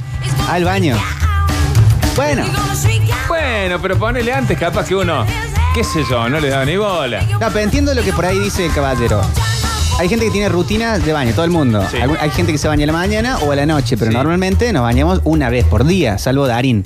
Al 0.50 0.66
baño. 0.66 0.98
Bueno. 2.20 2.44
Bueno, 3.30 3.80
pero 3.82 3.98
ponele 3.98 4.34
antes, 4.34 4.60
capaz 4.60 4.86
que 4.86 4.94
uno, 4.94 5.26
qué 5.74 5.86
sé 5.86 6.04
yo, 6.10 6.28
no 6.28 6.38
le 6.42 6.50
da 6.50 6.66
ni 6.66 6.76
bola. 6.76 7.22
No, 7.40 7.48
pero 7.48 7.60
entiendo 7.60 7.94
lo 7.94 8.04
que 8.04 8.12
por 8.12 8.26
ahí 8.26 8.38
dice 8.40 8.66
el 8.66 8.74
caballero. 8.74 9.22
Hay 10.00 10.10
gente 10.10 10.26
que 10.26 10.32
tiene 10.32 10.50
rutinas 10.50 11.06
de 11.06 11.14
baño, 11.14 11.32
todo 11.34 11.46
el 11.46 11.52
mundo. 11.52 11.82
Sí. 11.90 11.96
Algún- 11.96 12.18
Hay 12.20 12.30
gente 12.32 12.52
que 12.52 12.58
se 12.58 12.68
baña 12.68 12.84
a 12.84 12.88
la 12.88 12.92
mañana 12.94 13.38
o 13.40 13.54
a 13.54 13.56
la 13.56 13.66
noche, 13.66 13.96
pero 13.96 14.12
Sí. 14.12 14.18
normalmente 14.18 14.74
nos 14.74 14.84
bañamos 14.84 15.22
una 15.24 15.50
vez 15.50 15.64
por 15.64 15.86
día, 15.86 16.18
salvo 16.18 16.46
Darín. 16.46 16.86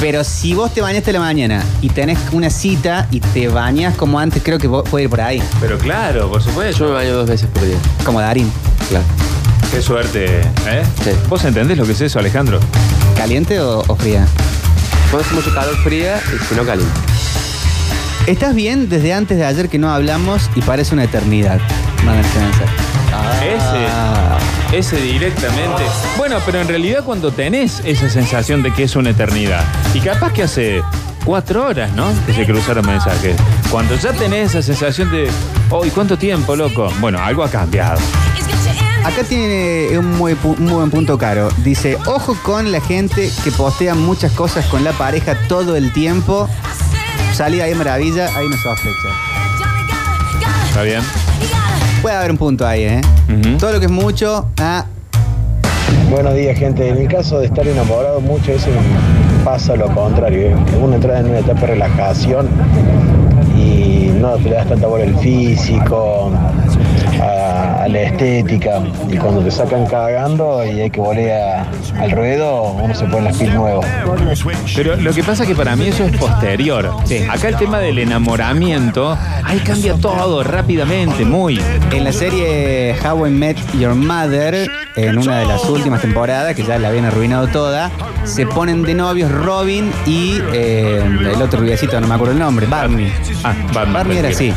Pero 0.00 0.24
si 0.24 0.52
vos 0.52 0.74
te 0.74 0.80
bañaste 0.80 1.10
a 1.10 1.12
la 1.14 1.20
mañana 1.20 1.62
y 1.80 1.88
tenés 1.88 2.18
una 2.32 2.50
cita 2.50 3.06
y 3.12 3.20
te 3.20 3.46
bañas 3.46 3.94
como 3.96 4.18
antes, 4.18 4.42
creo 4.42 4.58
que 4.58 4.66
vos- 4.66 4.88
puede 4.88 5.04
ir 5.04 5.10
por 5.10 5.20
ahí. 5.20 5.40
Pero 5.60 5.78
claro, 5.78 6.28
por 6.28 6.42
supuesto. 6.42 6.80
Yo 6.80 6.86
me 6.90 6.94
baño 6.96 7.14
dos 7.14 7.28
veces 7.28 7.48
por 7.54 7.64
día. 7.64 7.76
Como 8.04 8.20
Darín. 8.20 8.50
Claro. 8.88 9.04
Qué 9.70 9.82
suerte, 9.82 10.40
¿eh? 10.66 10.82
Sí. 11.04 11.10
¿Vos 11.28 11.44
entendés 11.44 11.76
lo 11.76 11.84
que 11.84 11.92
es 11.92 12.00
eso, 12.00 12.18
Alejandro? 12.18 12.60
¿Caliente 13.16 13.60
o, 13.60 13.84
o 13.86 13.96
fría? 13.96 14.26
Cuando 15.10 15.26
hace 15.26 15.34
mucho 15.34 15.54
calor 15.54 15.76
fría 15.82 16.20
y 16.34 16.44
si 16.44 16.54
no 16.54 16.64
caliente. 16.64 16.94
¿Estás 18.26 18.54
bien 18.54 18.88
desde 18.88 19.12
antes 19.12 19.38
de 19.38 19.44
ayer 19.44 19.68
que 19.68 19.78
no 19.78 19.92
hablamos 19.92 20.50
y 20.56 20.62
parece 20.62 20.94
una 20.94 21.04
eternidad? 21.04 21.60
Ah. 23.12 24.38
Ese 24.72 24.96
directamente. 24.96 25.82
Bueno, 26.16 26.38
pero 26.44 26.60
en 26.60 26.68
realidad 26.68 27.04
cuando 27.04 27.30
tenés 27.30 27.80
esa 27.84 28.08
sensación 28.08 28.62
de 28.62 28.72
que 28.72 28.82
es 28.84 28.96
una 28.96 29.10
eternidad, 29.10 29.64
y 29.94 30.00
capaz 30.00 30.32
que 30.32 30.42
hace 30.42 30.82
cuatro 31.24 31.66
horas, 31.66 31.92
¿no? 31.92 32.06
Que 32.26 32.32
se 32.32 32.44
cruzaron 32.44 32.86
mensajes. 32.86 33.36
Cuando 33.70 33.96
ya 33.96 34.12
tenés 34.12 34.50
esa 34.50 34.62
sensación 34.62 35.10
de, 35.10 35.28
oh, 35.70 35.84
¿y 35.84 35.90
cuánto 35.90 36.18
tiempo, 36.18 36.56
loco? 36.56 36.92
Bueno, 37.00 37.22
algo 37.22 37.44
ha 37.44 37.50
cambiado. 37.50 38.00
Acá 39.06 39.22
tiene 39.22 39.96
un 39.98 40.16
muy, 40.18 40.32
pu- 40.34 40.58
un 40.58 40.64
muy 40.64 40.74
buen 40.74 40.90
punto 40.90 41.16
caro. 41.16 41.48
Dice, 41.62 41.96
ojo 42.06 42.36
con 42.42 42.72
la 42.72 42.80
gente 42.80 43.30
que 43.44 43.52
postea 43.52 43.94
muchas 43.94 44.32
cosas 44.32 44.66
con 44.66 44.82
la 44.82 44.92
pareja 44.92 45.36
todo 45.48 45.76
el 45.76 45.92
tiempo. 45.92 46.48
Salí 47.32 47.60
ahí 47.60 47.74
maravilla, 47.74 48.26
ahí 48.36 48.46
no 48.48 48.56
sospecha. 48.56 49.08
¿Está 50.68 50.82
bien? 50.82 51.02
Puede 52.02 52.16
haber 52.16 52.32
un 52.32 52.36
punto 52.36 52.66
ahí, 52.66 52.82
¿eh? 52.82 53.00
Todo 53.60 53.72
lo 53.72 53.78
que 53.80 53.86
es 53.86 53.92
mucho, 53.92 54.48
ah, 54.58 54.84
Buenos 56.10 56.34
días, 56.34 56.58
gente. 56.58 56.88
En 56.88 56.98
el 56.98 57.08
caso 57.08 57.38
de 57.38 57.46
estar 57.46 57.66
enamorado, 57.66 58.20
muchas 58.20 58.48
veces 58.48 58.74
pasa 59.44 59.76
lo 59.76 59.86
contrario. 59.88 60.48
¿eh? 60.50 60.56
Uno 60.80 60.94
entra 60.96 61.20
en 61.20 61.26
una 61.26 61.38
etapa 61.38 61.60
de 61.62 61.66
relajación 61.68 62.48
y 63.56 64.10
no 64.20 64.32
te 64.36 64.44
le 64.50 64.56
das 64.56 64.68
tanta 64.68 64.86
bola 64.88 65.04
al 65.04 65.16
físico, 65.18 66.32
a, 67.20 67.45
a 67.86 67.88
la 67.88 68.02
estética. 68.02 68.80
Y 69.08 69.16
cuando 69.16 69.40
te 69.42 69.50
sacan 69.50 69.86
cagando 69.86 70.64
y 70.66 70.80
hay 70.80 70.90
que 70.90 71.00
volver 71.00 71.32
a- 71.32 71.66
al 72.00 72.10
ruedo, 72.10 72.72
uno 72.72 72.94
se 72.94 73.04
pone 73.06 73.22
las 73.30 73.36
piel 73.38 73.54
nuevo. 73.54 73.80
Pero 74.74 74.96
lo 74.96 75.12
que 75.12 75.22
pasa 75.22 75.44
es 75.44 75.48
que 75.48 75.54
para 75.54 75.76
mí 75.76 75.86
eso 75.88 76.04
es 76.04 76.16
posterior. 76.16 76.90
Acá 77.30 77.48
el 77.48 77.56
tema 77.56 77.78
del 77.78 77.98
enamoramiento, 77.98 79.16
ahí 79.44 79.58
cambia 79.60 79.94
todo 79.94 80.42
rápidamente, 80.42 81.24
muy. 81.24 81.60
en 81.92 82.04
la 82.04 82.12
serie 82.12 82.94
How 83.04 83.26
I 83.26 83.30
Met 83.30 83.56
Your 83.78 83.94
Mother, 83.94 84.68
en 84.96 85.18
una 85.18 85.38
de 85.38 85.46
las 85.46 85.64
últimas 85.64 86.00
temporadas, 86.00 86.54
que 86.54 86.64
ya 86.64 86.78
la 86.78 86.88
habían 86.88 87.04
arruinado 87.04 87.46
toda, 87.48 87.90
se 88.24 88.44
ponen 88.46 88.82
de 88.82 88.94
novios 88.94 89.30
Robin 89.30 89.92
y 90.04 90.38
eh, 90.52 91.00
el 91.32 91.40
otro 91.40 91.60
rubiecito, 91.60 92.00
no 92.00 92.06
me 92.08 92.14
acuerdo 92.14 92.32
el 92.32 92.38
nombre, 92.40 92.66
Barney. 92.66 93.12
Ah, 93.44 93.54
Batman. 93.72 93.92
Barney 93.92 94.18
era 94.18 94.28
así. 94.30 94.52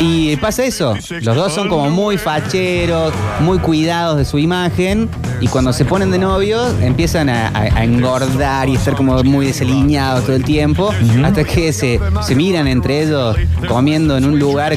Y 0.00 0.36
pasa 0.36 0.64
eso, 0.64 0.94
los 1.22 1.36
dos 1.36 1.54
son 1.54 1.68
como 1.68 1.88
muy 1.88 2.18
facheros, 2.18 3.14
muy 3.40 3.58
cuidados 3.58 4.18
de 4.18 4.24
su 4.26 4.38
imagen, 4.38 5.08
y 5.40 5.48
cuando 5.48 5.72
se 5.72 5.84
ponen 5.84 6.10
de 6.10 6.18
novios 6.18 6.74
empiezan 6.80 7.28
a, 7.28 7.48
a- 7.48 7.60
a 7.78 7.84
engordar 7.84 8.68
y 8.68 8.74
estar 8.76 8.94
como 8.94 9.22
muy 9.24 9.46
desaliñados 9.46 10.24
todo 10.24 10.36
el 10.36 10.44
tiempo, 10.44 10.92
hasta 11.24 11.44
que 11.44 11.72
se, 11.72 12.00
se 12.22 12.34
miran 12.34 12.66
entre 12.66 13.02
ellos 13.02 13.36
comiendo 13.68 14.16
en 14.16 14.24
un 14.24 14.38
lugar 14.38 14.74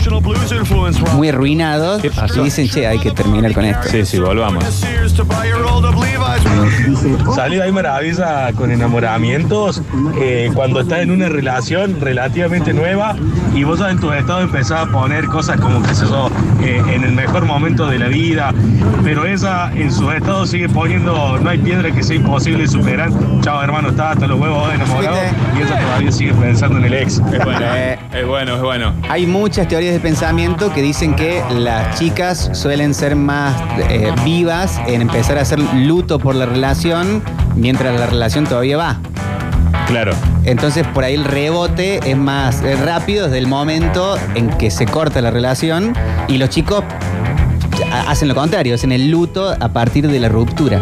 muy 1.15 1.29
arruinados 1.29 2.01
¿Qué 2.01 2.09
pasó? 2.11 2.41
y 2.41 2.45
dicen, 2.45 2.67
che, 2.69 2.87
hay 2.87 2.99
que 2.99 3.11
terminar 3.11 3.53
con 3.53 3.65
esto. 3.65 3.87
Sí, 3.89 4.05
sí, 4.05 4.19
volvamos. 4.19 4.63
Salió 7.35 7.63
ahí 7.63 7.71
maravilla 7.71 8.51
con 8.53 8.71
enamoramientos 8.71 9.81
eh, 10.19 10.49
cuando 10.53 10.81
estás 10.81 10.99
en 10.99 11.11
una 11.11 11.29
relación 11.29 11.99
relativamente 11.99 12.73
nueva 12.73 13.15
y 13.55 13.63
vos 13.63 13.79
en 13.81 13.99
tu 13.99 14.11
estado 14.11 14.41
empezás 14.41 14.87
a 14.87 14.91
poner 14.91 15.25
cosas 15.25 15.59
como, 15.59 15.81
qué 15.81 15.95
sé 15.95 16.05
yo, 16.05 16.29
eh, 16.61 16.81
en 16.93 17.03
el 17.03 17.13
mejor 17.13 17.45
momento 17.45 17.87
de 17.87 17.99
la 17.99 18.07
vida, 18.07 18.53
pero 19.03 19.25
ella 19.25 19.71
en 19.73 19.91
su 19.91 20.11
estado 20.11 20.45
sigue 20.49 20.67
poniendo, 20.67 21.37
no 21.37 21.49
hay 21.49 21.59
piedra 21.59 21.91
que 21.91 22.01
sea 22.01 22.15
imposible 22.15 22.63
de 22.63 22.67
superar. 22.67 23.11
Chao 23.41 23.61
hermano, 23.61 23.89
estás 23.89 24.13
hasta 24.13 24.25
los 24.25 24.39
huevos 24.39 24.73
enamorados 24.73 25.19
y 25.55 25.61
ella 25.61 25.79
todavía 25.79 26.11
sigue 26.11 26.33
pensando 26.33 26.79
en 26.79 26.85
el 26.85 26.93
ex. 26.95 27.19
Es 27.19 27.45
bueno, 27.45 27.65
¿eh? 27.75 27.99
es 28.13 28.27
bueno, 28.27 28.55
es 28.55 28.61
bueno. 28.61 28.93
Hay 29.09 29.27
muchas 29.27 29.67
teorías 29.67 29.93
de 29.93 29.99
pensamiento 29.99 30.73
que 30.73 30.81
dicen 30.81 31.15
que 31.15 31.43
las 31.51 31.99
chicas 31.99 32.49
suelen 32.53 32.95
ser 32.95 33.15
más 33.15 33.55
eh, 33.89 34.11
vivas 34.25 34.81
en 34.87 35.01
empezar 35.01 35.37
a 35.37 35.41
hacer 35.41 35.59
luto 35.75 36.17
por 36.17 36.33
la 36.33 36.47
relación 36.47 37.21
mientras 37.55 37.99
la 37.99 38.07
relación 38.07 38.45
todavía 38.45 38.77
va. 38.77 38.99
Claro. 39.85 40.13
Entonces 40.45 40.85
por 40.87 41.03
ahí 41.03 41.13
el 41.13 41.25
rebote 41.25 41.99
es 42.09 42.17
más 42.17 42.63
rápido 42.85 43.25
desde 43.25 43.37
el 43.37 43.47
momento 43.47 44.17
en 44.33 44.49
que 44.49 44.71
se 44.71 44.85
corta 44.85 45.21
la 45.21 45.31
relación 45.31 45.93
y 46.27 46.37
los 46.37 46.49
chicos 46.49 46.83
hacen 47.91 48.27
lo 48.27 48.35
contrario, 48.35 48.75
hacen 48.75 48.91
el 48.91 49.09
luto 49.09 49.55
a 49.59 49.69
partir 49.69 50.07
de 50.07 50.19
la 50.19 50.29
ruptura. 50.29 50.79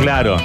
Claro. 0.00 0.36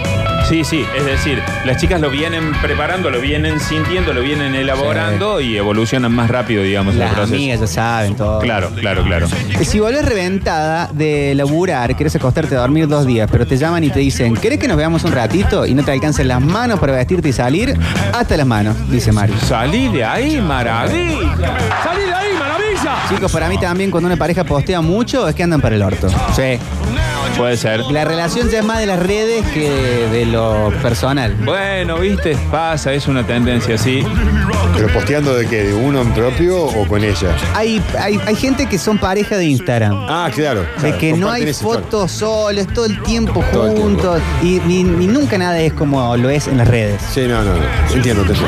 Sí, 0.49 0.65
sí, 0.65 0.85
es 0.97 1.05
decir, 1.05 1.41
las 1.65 1.77
chicas 1.77 2.01
lo 2.01 2.09
vienen 2.09 2.51
preparando, 2.61 3.09
lo 3.09 3.21
vienen 3.21 3.61
sintiendo, 3.61 4.11
lo 4.11 4.19
vienen 4.19 4.53
elaborando 4.55 5.39
y 5.39 5.55
evolucionan 5.55 6.11
más 6.11 6.29
rápido, 6.29 6.61
digamos, 6.63 6.95
en 6.95 7.01
el 7.01 7.05
Las 7.07 7.13
proceso. 7.15 7.35
amigas 7.35 7.59
ya 7.61 7.67
saben 7.67 8.15
todo. 8.15 8.39
Claro, 8.39 8.69
claro, 8.77 9.03
claro. 9.05 9.27
Si 9.63 9.79
volvés 9.79 10.03
reventada 10.03 10.89
de 10.91 11.33
laburar, 11.33 11.95
querés 11.95 12.17
acostarte 12.17 12.57
a 12.57 12.59
dormir 12.59 12.89
dos 12.89 13.05
días, 13.07 13.29
pero 13.31 13.47
te 13.47 13.55
llaman 13.55 13.85
y 13.85 13.89
te 13.89 13.99
dicen, 14.01 14.35
¿querés 14.35 14.59
que 14.59 14.67
nos 14.67 14.75
veamos 14.75 15.05
un 15.05 15.13
ratito? 15.13 15.65
Y 15.65 15.73
no 15.73 15.83
te 15.83 15.91
alcancen 15.93 16.27
las 16.27 16.41
manos 16.41 16.77
para 16.77 16.91
vestirte 16.93 17.29
y 17.29 17.33
salir, 17.33 17.77
hasta 18.13 18.35
las 18.35 18.45
manos, 18.45 18.75
dice 18.91 19.13
Mario. 19.13 19.35
Salí 19.47 19.87
de 19.87 20.03
ahí, 20.03 20.41
maravilla. 20.41 21.57
¡Salí 21.85 22.01
de 22.05 22.13
ahí! 22.13 22.22
Chicos, 23.09 23.31
para 23.31 23.49
mí 23.49 23.57
también 23.57 23.91
cuando 23.91 24.07
una 24.07 24.17
pareja 24.17 24.43
postea 24.43 24.81
mucho 24.81 25.27
es 25.27 25.35
que 25.35 25.43
andan 25.43 25.61
para 25.61 25.75
el 25.75 25.81
orto. 25.81 26.07
Sí. 26.35 26.57
Puede 27.37 27.57
ser. 27.57 27.81
La 27.91 28.05
relación 28.05 28.49
ya 28.49 28.59
es 28.59 28.65
más 28.65 28.79
de 28.79 28.85
las 28.85 28.99
redes 28.99 29.45
que 29.53 29.69
de 30.11 30.25
lo 30.25 30.71
personal. 30.81 31.33
Bueno, 31.43 31.97
viste, 31.99 32.37
pasa, 32.51 32.93
es 32.93 33.07
una 33.07 33.25
tendencia 33.25 33.75
así. 33.75 34.05
¿Pero 34.75 34.87
posteando 34.93 35.35
de 35.35 35.47
qué? 35.47 35.63
¿De 35.63 35.73
uno 35.73 36.01
en 36.01 36.11
propio 36.13 36.63
o 36.63 36.87
con 36.87 37.03
ella? 37.03 37.35
Hay, 37.55 37.81
hay, 37.99 38.19
hay 38.25 38.35
gente 38.35 38.65
que 38.67 38.77
son 38.77 38.97
pareja 38.97 39.37
de 39.37 39.45
Instagram. 39.45 40.05
Ah, 40.09 40.29
claro. 40.33 40.65
De 40.81 40.95
que 40.97 41.13
no 41.13 41.29
hay 41.31 41.51
fotos 41.53 42.11
solos, 42.11 42.67
todo 42.73 42.85
el 42.85 43.01
tiempo 43.03 43.43
Todo 43.51 43.67
el 43.67 43.73
tiempo. 43.75 43.89
juntos. 43.89 44.21
Y, 44.41 44.59
ni- 44.65 44.83
ni 44.83 45.07
nunca 45.07 45.37
nada 45.37 45.59
es 45.59 45.73
como 45.73 46.15
lo 46.17 46.29
es 46.29 46.47
en 46.47 46.57
las 46.57 46.67
redes. 46.67 47.01
Sí, 47.13 47.21
no, 47.27 47.43
no, 47.43 47.55
no. 47.55 47.63
Entiendo, 47.93 48.23
te 48.23 48.29
entiendo. 48.33 48.47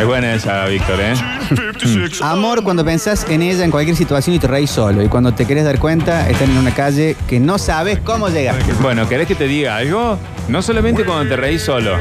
Es 0.00 0.06
buena 0.06 0.34
esa, 0.34 0.64
Víctor, 0.66 1.00
¿eh? 1.00 1.14
Amor 2.22 2.62
cuando 2.64 2.84
pensás 2.84 3.26
en 3.28 3.42
ella 3.42 3.64
en 3.64 3.70
cualquier 3.70 3.96
situación 3.96 4.34
y 4.36 4.38
te 4.38 4.46
reís 4.46 4.70
solo. 4.70 5.02
Y 5.02 5.08
cuando 5.08 5.32
te 5.32 5.46
querés 5.46 5.64
dar 5.64 5.78
cuenta, 5.78 6.28
están 6.28 6.50
en 6.50 6.58
una 6.58 6.72
calle 6.74 7.16
que 7.28 7.38
no 7.40 7.58
sabes 7.58 7.98
cómo 8.06 8.28
llegar. 8.30 8.54
Bueno, 8.80 9.06
¿querés 9.06 9.26
que 9.28 9.34
te 9.34 9.46
diga 9.46 9.76
algo? 9.76 10.18
No 10.48 10.62
solamente 10.62 11.04
cuando 11.04 11.28
te 11.28 11.36
reís 11.36 11.60
solo. 11.62 11.92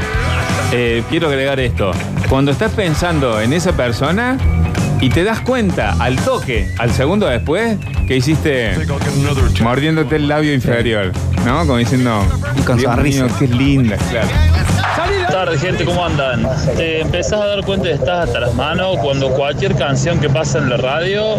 Eh, 0.71 1.03
quiero 1.09 1.27
agregar 1.27 1.59
esto. 1.59 1.91
cuando 2.29 2.51
estás 2.51 2.71
pensando 2.71 3.41
en 3.41 3.51
esa 3.53 3.73
persona 3.73 4.37
y 5.01 5.09
te 5.09 5.23
das 5.23 5.41
cuenta 5.41 5.95
al 5.99 6.15
toque, 6.15 6.69
al 6.79 6.91
segundo 6.91 7.27
después, 7.27 7.77
que 8.07 8.15
hiciste 8.17 8.71
mordiéndote 9.61 10.15
el 10.15 10.27
labio 10.27 10.53
inferior, 10.53 11.11
¿no? 11.45 11.59
Como 11.59 11.77
diciendo, 11.77 12.23
Y 12.57 12.61
con 12.61 12.77
Dios 12.77 12.91
sonrisa. 12.93 13.25
mío, 13.25 13.35
qué 13.37 13.47
linda, 13.47 13.97
claro. 14.09 14.27
Tardes, 15.45 15.61
gente, 15.61 15.85
¿cómo 15.85 16.03
andan? 16.03 16.43
Te 16.75 17.01
empezás 17.01 17.39
a 17.39 17.45
dar 17.45 17.63
cuenta 17.63 17.89
de 17.89 17.93
estás 17.93 18.27
hasta 18.27 18.39
las 18.39 18.55
manos 18.55 18.97
cuando 18.97 19.29
cualquier 19.29 19.75
canción 19.75 20.19
que 20.19 20.27
pasa 20.27 20.57
en 20.57 20.71
la 20.71 20.77
radio 20.77 21.35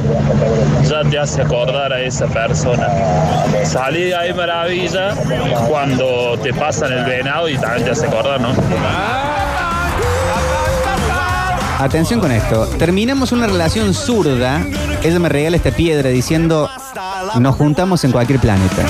ya 0.88 1.02
te 1.02 1.18
hace 1.18 1.42
acordar 1.42 1.92
a 1.92 2.00
esa 2.00 2.28
persona. 2.28 2.86
Salí 3.64 4.12
ahí 4.12 4.32
maravilla 4.32 5.12
cuando 5.68 6.38
te 6.40 6.54
pasan 6.54 6.92
el 6.92 7.04
venado 7.04 7.48
y 7.48 7.56
también 7.56 7.84
te 7.84 7.90
hace 7.90 8.06
acordar, 8.06 8.40
¿no? 8.40 8.50
Atención 11.80 12.20
con 12.20 12.30
esto. 12.30 12.68
Terminamos 12.78 13.32
una 13.32 13.48
relación 13.48 13.92
zurda. 13.92 14.64
Ella 15.02 15.18
me 15.18 15.28
regala 15.28 15.56
esta 15.56 15.72
piedra 15.72 16.10
diciendo, 16.10 16.70
nos 17.40 17.56
juntamos 17.56 18.04
en 18.04 18.12
cualquier 18.12 18.38
planeta. 18.38 18.84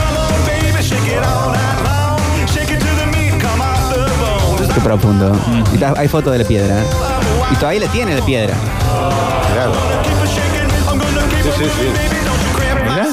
Qué 4.76 4.80
profundo. 4.83 5.33
Y 5.75 5.78
ta- 5.78 5.95
hay 5.97 6.06
foto 6.06 6.30
de 6.30 6.38
la 6.38 6.45
piedra. 6.45 6.76
Y 7.50 7.54
todavía 7.56 7.80
la 7.80 7.88
tiene 7.92 8.14
la 8.14 8.25
piedra. 8.25 8.54
Claro. 9.54 9.73
Sí, 11.42 11.50
sí, 11.56 11.64
sí. 11.64 11.88
Mirá. 12.85 13.09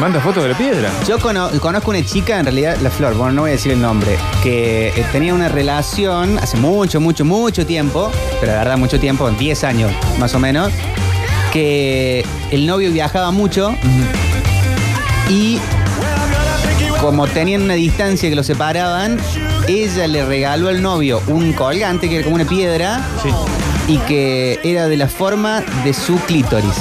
Manda 0.00 0.20
fotos 0.20 0.42
de 0.42 0.48
la 0.50 0.58
piedra. 0.58 0.90
Yo 1.06 1.18
cono- 1.18 1.48
conozco 1.60 1.90
una 1.90 2.04
chica, 2.04 2.38
en 2.38 2.44
realidad, 2.46 2.76
la 2.82 2.90
Flor, 2.90 3.14
bueno, 3.14 3.32
no 3.32 3.40
voy 3.42 3.50
a 3.50 3.52
decir 3.52 3.72
el 3.72 3.80
nombre, 3.80 4.18
que 4.42 4.88
eh, 4.88 5.06
tenía 5.12 5.34
una 5.34 5.48
relación 5.48 6.38
hace 6.38 6.56
mucho, 6.56 7.00
mucho, 7.00 7.24
mucho 7.24 7.64
tiempo, 7.64 8.10
pero 8.40 8.52
la 8.52 8.58
verdad 8.58 8.76
mucho 8.76 8.98
tiempo, 8.98 9.30
10 9.30 9.64
años 9.64 9.92
más 10.18 10.34
o 10.34 10.38
menos, 10.40 10.72
que 11.52 12.24
el 12.50 12.66
novio 12.66 12.90
viajaba 12.90 13.30
mucho 13.30 13.74
y 15.30 15.58
como 17.12 17.26
tenían 17.26 17.60
una 17.60 17.74
distancia 17.74 18.30
que 18.30 18.34
los 18.34 18.46
separaban, 18.46 19.18
ella 19.68 20.06
le 20.06 20.24
regaló 20.24 20.70
al 20.70 20.80
novio 20.80 21.20
un 21.26 21.52
colgante 21.52 22.08
que 22.08 22.14
era 22.14 22.24
como 22.24 22.36
una 22.36 22.46
piedra 22.46 23.02
y 23.86 23.98
que 23.98 24.58
era 24.64 24.88
de 24.88 24.96
la 24.96 25.08
forma 25.08 25.62
de 25.84 25.92
su 25.92 26.18
clítoris. 26.20 26.72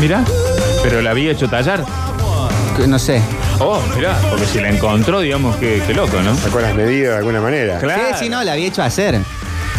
Mirá. 0.00 0.24
Pero 0.82 1.02
la 1.02 1.10
había 1.10 1.32
hecho 1.32 1.50
tallar. 1.50 1.84
Que 2.78 2.86
No 2.86 2.98
sé. 2.98 3.20
Oh, 3.58 3.78
mirá, 3.94 4.18
porque 4.30 4.46
si 4.46 4.58
la 4.58 4.70
encontró, 4.70 5.20
digamos 5.20 5.54
que, 5.56 5.82
que 5.86 5.92
loco, 5.92 6.22
¿no? 6.22 6.34
Sacó 6.34 6.60
las 6.60 6.74
medidas 6.74 7.12
de 7.12 7.18
alguna 7.18 7.42
manera. 7.42 7.78
Claro. 7.78 8.02
Sí, 8.12 8.24
sí, 8.24 8.28
no, 8.30 8.42
la 8.42 8.52
había 8.52 8.68
hecho 8.68 8.82
hacer. 8.82 9.20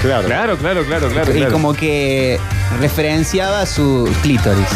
Claro. 0.04 0.28
Claro, 0.28 0.58
claro, 0.60 0.86
claro, 0.86 1.10
claro. 1.10 1.32
y 1.32 1.38
claro. 1.38 1.52
como 1.52 1.74
que 1.74 2.40
referenciaba 2.80 3.66
su 3.66 4.08
clítoris. 4.22 4.68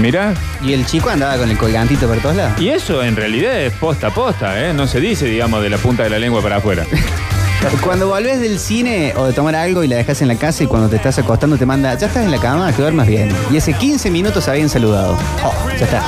Mirá. 0.00 0.34
Y 0.62 0.72
el 0.72 0.86
chico 0.86 1.10
andaba 1.10 1.36
con 1.36 1.50
el 1.50 1.58
colgantito 1.58 2.08
por 2.08 2.18
todos 2.18 2.36
lados. 2.36 2.60
Y 2.60 2.68
eso 2.68 3.02
en 3.02 3.16
realidad 3.16 3.60
es 3.60 3.72
posta 3.74 4.08
a 4.08 4.10
posta, 4.14 4.60
¿eh? 4.60 4.72
No 4.72 4.86
se 4.86 5.00
dice, 5.00 5.26
digamos, 5.26 5.62
de 5.62 5.70
la 5.70 5.78
punta 5.78 6.04
de 6.04 6.10
la 6.10 6.18
lengua 6.18 6.42
para 6.42 6.56
afuera. 6.56 6.86
Cuando 7.82 8.08
volvés 8.08 8.40
del 8.40 8.58
cine 8.58 9.12
o 9.16 9.26
de 9.26 9.34
tomar 9.34 9.54
algo 9.54 9.84
y 9.84 9.88
la 9.88 9.96
dejas 9.96 10.22
en 10.22 10.28
la 10.28 10.36
casa 10.36 10.64
y 10.64 10.66
cuando 10.66 10.88
te 10.88 10.96
estás 10.96 11.18
acostando 11.18 11.58
te 11.58 11.66
manda, 11.66 11.94
ya 11.94 12.06
estás 12.06 12.24
en 12.24 12.30
la 12.30 12.38
cama, 12.38 12.72
que 12.72 12.80
duermas 12.80 13.06
bien. 13.06 13.28
Y 13.50 13.58
hace 13.58 13.74
15 13.74 14.10
minutos 14.10 14.48
habían 14.48 14.70
saludado. 14.70 15.18
Oh, 15.44 15.68
ya 15.78 15.84
está. 15.84 16.02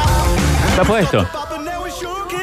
Está 0.71 0.85
puesto. 0.85 1.42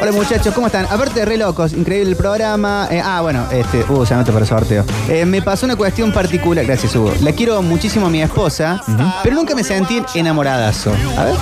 Hola 0.01 0.13
muchachos, 0.13 0.53
¿cómo 0.53 0.67
están? 0.67 0.85
Aparte 0.85 1.19
de 1.19 1.25
re 1.25 1.37
locos, 1.37 1.73
increíble 1.73 2.11
el 2.11 2.15
programa. 2.15 2.87
Eh, 2.89 3.01
ah, 3.03 3.19
bueno, 3.21 3.45
este, 3.51 3.83
Hugo, 3.83 4.05
se 4.05 4.13
anota 4.13 4.31
para 4.31 4.45
sorteo. 4.45 4.85
Eh, 5.09 5.25
me 5.25 5.41
pasó 5.41 5.65
una 5.65 5.75
cuestión 5.75 6.13
particular, 6.13 6.65
gracias 6.65 6.95
Hugo. 6.95 7.11
La 7.21 7.33
quiero 7.33 7.61
muchísimo 7.61 8.07
a 8.07 8.09
mi 8.09 8.21
esposa, 8.21 8.81
pero 9.23 9.35
nunca 9.35 9.55
me 9.55 9.63
sentí 9.63 10.01
enamoradazo. 10.15 10.93
A 11.17 11.25
ver. 11.25 11.35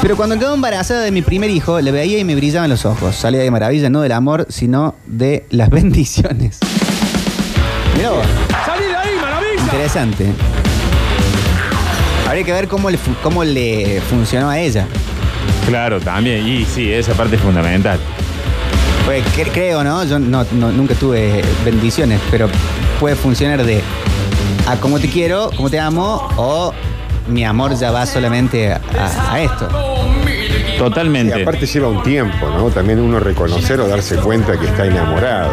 Pero 0.00 0.16
cuando 0.16 0.38
quedó 0.38 0.54
embarazada 0.54 1.00
de 1.00 1.10
mi 1.10 1.22
primer 1.22 1.50
hijo, 1.50 1.80
le 1.80 1.90
veía 1.90 2.18
y 2.18 2.24
me 2.24 2.36
brillaban 2.36 2.70
los 2.70 2.84
ojos. 2.84 3.16
Salía 3.16 3.40
de 3.40 3.50
maravilla, 3.50 3.90
no 3.90 4.00
del 4.00 4.12
amor, 4.12 4.46
sino 4.48 4.94
de 5.06 5.44
las 5.50 5.68
bendiciones. 5.70 6.60
Mirá 7.96 8.10
vos, 8.10 8.26
¡Salí 8.64 8.84
de 8.84 8.96
ahí, 8.96 9.10
maravilla! 9.20 9.62
interesante. 9.62 10.32
Habría 12.28 12.44
que 12.44 12.52
ver 12.52 12.68
cómo 12.68 12.90
le, 12.90 12.98
cómo 13.24 13.42
le 13.42 14.00
funcionó 14.02 14.50
a 14.50 14.58
ella. 14.60 14.86
Claro, 15.66 16.00
también. 16.00 16.46
Y 16.46 16.64
sí, 16.64 16.92
esa 16.92 17.12
parte 17.14 17.36
es 17.36 17.42
fundamental. 17.42 17.98
Pues 19.04 19.24
cre- 19.36 19.50
creo, 19.52 19.84
¿no? 19.84 20.04
Yo 20.04 20.18
no, 20.18 20.44
nunca 20.52 20.94
tuve 20.94 21.42
bendiciones, 21.64 22.20
pero 22.30 22.48
puede 23.00 23.14
funcionar 23.16 23.64
de 23.64 23.82
a 24.66 24.76
cómo 24.76 24.98
te 24.98 25.08
quiero, 25.08 25.50
cómo 25.56 25.70
te 25.70 25.78
amo, 25.78 26.26
o 26.36 26.72
mi 27.28 27.44
amor 27.44 27.76
ya 27.78 27.90
va 27.92 28.04
solamente 28.06 28.72
a, 28.72 28.80
a 29.30 29.40
esto. 30.76 30.86
Y 30.86 30.88
Totalmente. 30.88 31.42
aparte 31.42 31.66
lleva 31.66 31.88
un 31.88 32.02
tiempo, 32.02 32.48
¿no? 32.50 32.70
También 32.70 33.00
uno 33.00 33.18
reconocer 33.20 33.80
o 33.80 33.88
darse 33.88 34.16
cuenta 34.16 34.58
que 34.58 34.66
está 34.66 34.86
enamorado. 34.86 35.50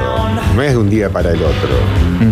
No 0.56 0.62
es 0.62 0.72
de 0.72 0.78
un 0.78 0.90
día 0.90 1.10
para 1.10 1.32
el 1.32 1.38
otro. 1.42 1.70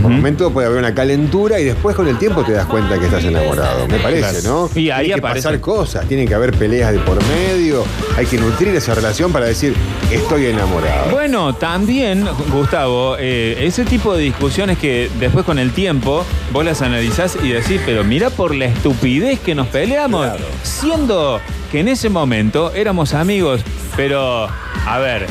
Por 0.02 0.10
un 0.12 0.18
momento 0.18 0.52
puede 0.52 0.68
haber 0.68 0.80
una 0.80 0.94
calentura 0.94 1.60
y 1.60 1.66
después 1.66 1.96
con 1.96 2.08
el 2.08 2.18
tiempo 2.18 2.44
te 2.44 2.54
das 2.54 2.66
cuenta 2.66 2.98
que 3.00 3.06
estás 3.06 3.24
enamorado. 3.24 3.88
Me 3.88 4.00
parece, 4.00 4.42
Claro. 4.42 4.70
¿no? 4.74 4.80
Y 4.80 4.90
ahí 4.90 5.06
Tiene 5.06 5.22
que 5.22 5.28
aparece. 5.28 5.48
pasar 5.48 5.60
cosas, 5.60 6.08
tiene 6.08 6.26
que 6.26 6.34
haber 6.34 6.52
peleas 6.54 6.94
de 6.94 7.00
por 7.00 7.18
medio, 7.28 7.84
hay 8.18 8.26
que 8.26 8.38
nutrir 8.38 8.70
esa 8.76 8.94
relación 8.96 9.32
para 9.32 9.48
decir, 9.48 9.74
estoy 10.12 10.46
enamorado. 10.46 11.12
Bueno, 11.12 11.54
también, 11.56 12.26
Gustavo, 12.52 13.16
eh, 13.20 13.58
ese 13.66 13.84
tipo 13.86 14.16
de 14.16 14.24
discusiones 14.24 14.78
que 14.78 15.10
después 15.20 15.44
con 15.46 15.60
el 15.60 15.72
tiempo 15.72 16.24
vos 16.54 16.64
las 16.64 16.82
analizás 16.82 17.38
y 17.44 17.50
decís, 17.50 17.82
pero 17.86 18.04
mira 18.04 18.30
por 18.30 18.56
la 18.56 18.66
estupidez 18.66 19.40
que 19.40 19.56
nos 19.56 19.68
peleamos, 19.68 20.28
siendo 20.64 21.42
que 21.72 21.80
en 21.80 21.88
ese 21.88 22.10
momento 22.10 22.72
éramos 22.74 23.14
amigos, 23.14 23.62
pero 23.96 24.48
a 24.86 25.00
ver, 25.00 25.26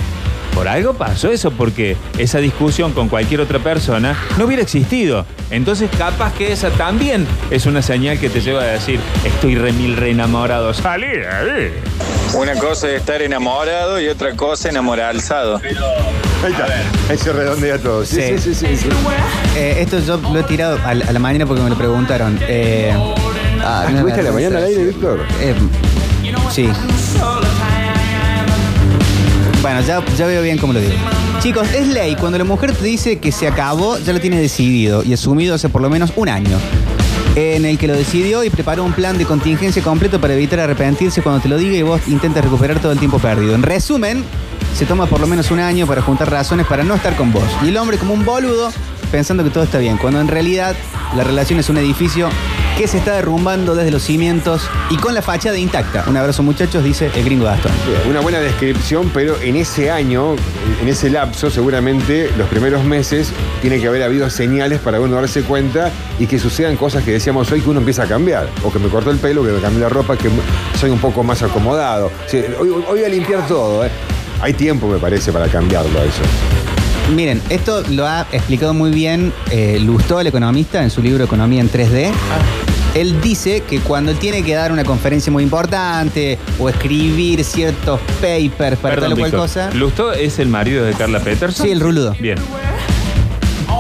por 0.55 0.67
algo 0.69 0.95
pasó 0.95 1.31
eso, 1.31 1.51
porque 1.53 1.97
esa 2.19 2.39
discusión 2.39 2.93
con 2.93 3.09
cualquier 3.09 3.41
otra 3.41 3.59
persona 3.59 4.17
no 4.39 4.47
hubiera 4.47 4.63
existido. 4.63 5.25
Entonces 5.51 5.91
capaz 5.99 6.33
que 6.35 6.53
esa 6.53 6.71
también 6.71 7.27
es 7.51 7.67
una 7.67 7.83
señal 7.83 8.19
que 8.19 8.31
te 8.31 8.41
lleva 8.41 8.63
a 8.63 8.67
decir, 8.67 8.99
estoy 9.25 9.55
remil 9.57 9.97
re 9.97 10.11
enamorado, 10.11 10.73
salí 10.75 11.07
de 11.09 11.27
ahí. 11.29 11.73
Una 12.35 12.55
cosa 12.55 12.89
es 12.89 13.01
estar 13.01 13.21
enamorado 13.23 14.01
y 14.01 14.09
otra 14.09 14.37
cosa 14.37 14.69
enamoralzado. 14.69 15.57
Ahí 16.45 16.53
está, 16.53 16.67
ahí 17.11 17.19
se 17.19 17.33
redondea 17.33 17.77
todo. 17.79 18.05
Sí, 18.05 18.21
sí, 18.39 18.39
sí. 18.39 18.55
sí, 18.55 18.77
sí. 18.77 18.89
Eh, 19.57 19.79
esto 19.81 19.99
yo 19.99 20.17
lo 20.33 20.39
he 20.39 20.43
tirado 20.45 20.79
a, 20.85 20.95
la- 20.95 21.05
a 21.07 21.13
la 21.13 21.19
mañana 21.19 21.45
porque 21.45 21.63
me 21.63 21.71
lo 21.71 21.77
preguntaron. 21.77 22.39
Eh, 22.43 22.93
ah, 23.63 23.87
no, 23.91 23.97
¿Estuviste 23.97 24.21
a 24.21 24.25
la 24.25 24.33
mañana 24.33 24.59
al 24.59 24.65
aire, 24.65 24.85
Víctor? 24.85 25.21
Eh, 25.41 25.55
sí. 26.51 26.69
Bueno, 29.63 29.81
ya, 29.83 30.05
ya 30.17 30.27
veo 30.27 30.43
bien 30.43 30.59
cómo 30.59 30.73
lo 30.73 30.81
digo. 30.81 30.95
Chicos, 31.41 31.69
es 31.73 31.87
ley. 31.89 32.17
Cuando 32.17 32.39
la 32.39 32.45
mujer 32.45 32.73
te 32.73 32.85
dice 32.85 33.19
que 33.19 33.31
se 33.33 33.47
acabó, 33.47 33.99
ya 33.99 34.13
lo 34.13 34.21
tienes 34.21 34.41
decidido 34.41 35.03
y 35.03 35.13
asumido 35.13 35.55
hace 35.55 35.69
por 35.69 35.83
lo 35.83 35.91
menos 35.91 36.13
un 36.17 36.29
año. 36.29 36.59
En 37.37 37.65
el 37.65 37.79
que 37.79 37.87
lo 37.87 37.95
decidió 37.95 38.43
y 38.43 38.51
preparó 38.51 38.85
un 38.85 38.93
plan 38.93 39.17
de 39.17 39.25
contingencia 39.25 39.83
completo 39.83 40.21
para 40.21 40.35
evitar 40.35 40.61
arrepentirse 40.61 41.23
cuando 41.23 41.41
te 41.41 41.49
lo 41.49 41.57
diga 41.57 41.77
y 41.77 41.83
vos 41.83 42.01
intentas 42.09 42.45
recuperar 42.45 42.81
todo 42.81 42.93
el 42.93 42.99
tiempo 42.99 43.19
perdido. 43.19 43.55
En 43.55 43.63
resumen, 43.63 44.25
se 44.75 44.87
toma 44.87 45.07
por 45.07 45.21
lo 45.21 45.27
menos 45.27 45.51
un 45.51 45.61
año 45.61 45.87
para 45.87 46.03
juntar 46.03 46.31
razones 46.31 46.67
para 46.67 46.83
no 46.83 46.95
estar 46.95 47.15
con 47.15 47.33
vos. 47.33 47.45
Y 47.63 47.69
el 47.69 47.77
hombre 47.77 47.99
como 47.99 48.15
un 48.15 48.25
boludo 48.25 48.71
pensando 49.13 49.45
que 49.45 49.51
todo 49.51 49.65
está 49.65 49.79
bien, 49.79 49.97
cuando 49.99 50.21
en 50.21 50.29
realidad 50.29 50.75
la 51.17 51.25
relación 51.25 51.59
es 51.59 51.69
un 51.69 51.77
edificio 51.77 52.29
que 52.77 52.89
se 52.89 52.99
está 52.99 53.15
derrumbando 53.15 53.75
desde 53.75 53.91
los 53.91 54.03
cimientos 54.03 54.69
y 54.91 54.97
con 54.97 55.15
la 55.15 55.23
fachada 55.23 55.59
intacta. 55.59 56.05
Un 56.07 56.17
abrazo 56.17 56.43
muchachos, 56.43 56.83
dice 56.83 57.11
el 57.15 57.25
gringo 57.25 57.45
Gastón. 57.45 57.73
Una 58.09 58.21
buena 58.21 58.41
descripción, 58.41 59.11
pero 59.13 59.41
en 59.41 59.57
ese 59.57 59.91
año, 59.91 60.35
en 60.81 60.89
ese 60.89 61.11
lapso, 61.11 61.51
seguramente 61.51 62.31
los 62.37 62.49
primeros 62.49 62.85
meses 62.85 63.33
tiene 63.61 63.81
que 63.81 63.89
haber 63.89 64.03
habido 64.03 64.31
señales 64.31 64.81
para 64.81 65.01
uno 65.01 65.17
darse 65.17 65.43
cuenta 65.43 65.91
y 66.19 66.27
que 66.27 66.39
sucedan 66.39 66.77
cosas 66.77 67.05
que 67.05 67.13
decíamos 67.13 67.51
hoy 67.53 67.61
que 67.61 67.71
uno 67.71 67.81
empieza 67.81 68.05
a 68.05 68.07
cambiar. 68.07 68.49
O 68.65 68.73
que 68.73 68.79
me 68.79 68.89
cortó 68.89 69.11
el 69.11 69.19
pelo, 69.19 69.45
que 69.45 69.51
me 69.51 69.61
cambié 69.61 69.81
la 69.81 69.89
ropa, 69.89 70.17
que 70.17 70.29
soy 70.79 70.91
un 70.91 70.99
poco 70.99 71.23
más 71.23 71.43
acomodado. 71.43 72.11
Hoy, 72.59 72.71
hoy 72.71 72.85
voy 72.87 73.05
a 73.05 73.09
limpiar 73.09 73.47
todo. 73.47 73.85
¿eh? 73.85 73.91
Hay 74.41 74.55
tiempo, 74.55 74.87
me 74.89 74.99
parece, 74.99 75.33
para 75.33 75.49
cambiarlo 75.49 76.03
eso. 76.03 76.23
Miren, 77.15 77.43
esto 77.49 77.83
lo 77.91 78.07
ha 78.07 78.27
explicado 78.31 78.73
muy 78.73 78.91
bien 78.91 79.33
eh, 79.51 79.79
Lustó, 79.81 80.21
el 80.21 80.29
economista, 80.29 80.83
en 80.83 80.91
su 80.91 81.03
libro 81.03 81.25
Economía 81.25 81.61
en 81.61 81.71
3D. 81.71 82.13
Él 82.95 83.21
dice 83.21 83.63
que 83.69 83.81
cuando 83.81 84.13
él 84.13 84.19
tiene 84.19 84.45
que 84.45 84.55
dar 84.55 84.71
una 84.71 84.85
conferencia 84.85 85.33
muy 85.33 85.43
importante 85.43 86.39
o 86.59 86.69
escribir 86.69 87.43
ciertos 87.45 88.01
papers 88.21 88.79
para 88.79 88.97
tal 88.97 89.13
o 89.13 89.17
cual 89.17 89.31
Víctor. 89.31 89.41
cosa, 89.41 89.71
¿Lustó 89.73 90.13
es 90.13 90.39
el 90.39 90.49
marido 90.49 90.85
de 90.85 90.93
Carla 90.95 91.21
Peterson? 91.21 91.67
Sí, 91.67 91.73
el 91.73 91.81
ruludo. 91.81 92.15
Bien. 92.21 92.39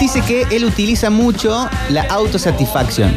dice 0.01 0.23
que 0.23 0.47
él 0.51 0.64
utiliza 0.64 1.11
mucho 1.11 1.69
la 1.90 2.03
autosatisfacción. 2.03 3.12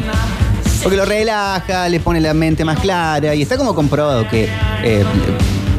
Porque 0.82 0.96
lo 0.96 1.04
relaja, 1.04 1.88
le 1.88 1.98
pone 1.98 2.20
la 2.20 2.34
mente 2.34 2.64
más 2.64 2.78
clara 2.78 3.34
y 3.34 3.42
está 3.42 3.56
como 3.56 3.74
comprobado 3.74 4.28
que 4.28 4.48
eh, 4.82 5.04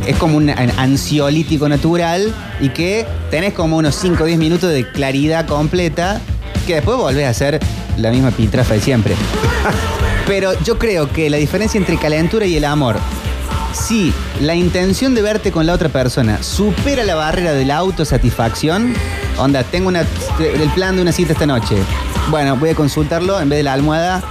es 0.08 0.16
como 0.18 0.38
un 0.38 0.50
an- 0.50 0.72
ansiolítico 0.78 1.68
natural 1.70 2.34
y 2.60 2.70
que 2.70 3.06
tenés 3.32 3.54
como 3.54 3.78
unos 3.78 3.96
5 3.96 4.24
o 4.24 4.26
10 4.26 4.38
minutos 4.40 4.70
de 4.72 4.90
claridad 4.92 5.46
completa 5.48 6.22
que 6.68 6.76
después 6.76 6.98
volvés 6.98 7.28
a 7.28 7.34
ser 7.34 7.60
la 7.98 8.12
misma 8.12 8.32
pitrafa 8.32 8.74
de 8.74 8.82
siempre. 8.82 9.16
Pero 10.28 10.60
yo 10.64 10.78
creo 10.80 11.12
que 11.12 11.30
la 11.30 11.38
diferencia 11.38 11.78
entre 11.78 11.98
calentura 11.98 12.46
y 12.46 12.56
el 12.58 12.66
amor, 12.66 12.98
si 13.74 14.12
la 14.42 14.56
intención 14.56 15.14
de 15.14 15.22
verte 15.22 15.52
con 15.52 15.66
la 15.68 15.74
otra 15.74 15.90
persona 15.90 16.42
supera 16.42 17.04
la 17.04 17.16
barrera 17.16 17.54
de 17.54 17.66
la 17.66 17.78
autosatisfacción, 17.78 18.94
onda, 19.38 19.64
tengo 19.64 19.88
una, 19.90 20.02
el 20.02 20.70
plan 20.74 20.96
de 20.96 21.04
una 21.04 21.12
cita 21.12 21.34
esta 21.34 21.46
noche. 21.46 21.76
Bueno, 22.32 22.56
voy 22.58 22.70
a 22.72 22.76
consultarlo 22.76 23.40
en 23.40 23.50
vez 23.50 23.58
de 23.58 23.64
la 23.64 23.74
almohada 23.74 24.24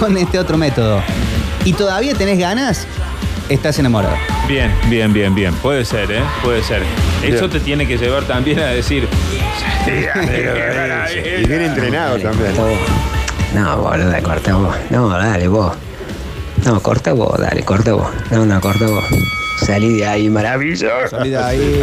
con 0.00 0.16
este 0.16 0.38
otro 0.38 0.56
método. 0.56 1.02
Y 1.66 1.74
todavía 1.74 2.14
tenés 2.14 2.38
ganas, 2.38 2.86
estás 3.48 3.78
enamorado. 3.78 4.16
Bien, 4.48 4.72
bien, 4.88 5.12
bien, 5.12 5.34
bien. 5.34 5.54
Puede 5.54 5.84
ser, 5.84 6.10
¿eh? 6.10 6.22
Puede 6.42 6.62
ser. 6.62 6.82
Eso 7.22 7.48
te 7.48 7.60
tiene 7.60 7.86
que 7.86 7.96
llevar 7.96 8.24
también 8.24 8.58
a 8.60 8.66
decir. 8.66 9.08
Y 9.86 11.46
bien 11.46 11.62
entrenado 11.62 12.18
también. 12.18 12.52
No, 13.54 13.76
boludo, 13.78 14.22
corta 14.22 14.54
vos. 14.54 14.76
No, 14.90 15.08
dale 15.08 15.48
vos. 15.48 15.74
No, 16.64 16.80
corta 16.80 17.12
vos, 17.12 17.38
dale, 17.38 17.62
corta 17.62 17.92
vos. 17.92 18.08
No, 18.30 18.44
no, 18.44 18.60
corta 18.60 18.86
vos. 18.86 19.04
Salí 19.64 19.98
de 19.98 20.06
ahí, 20.06 20.28
maravilloso. 20.28 21.08
Salí 21.08 21.30
de 21.30 21.38
ahí. 21.38 21.80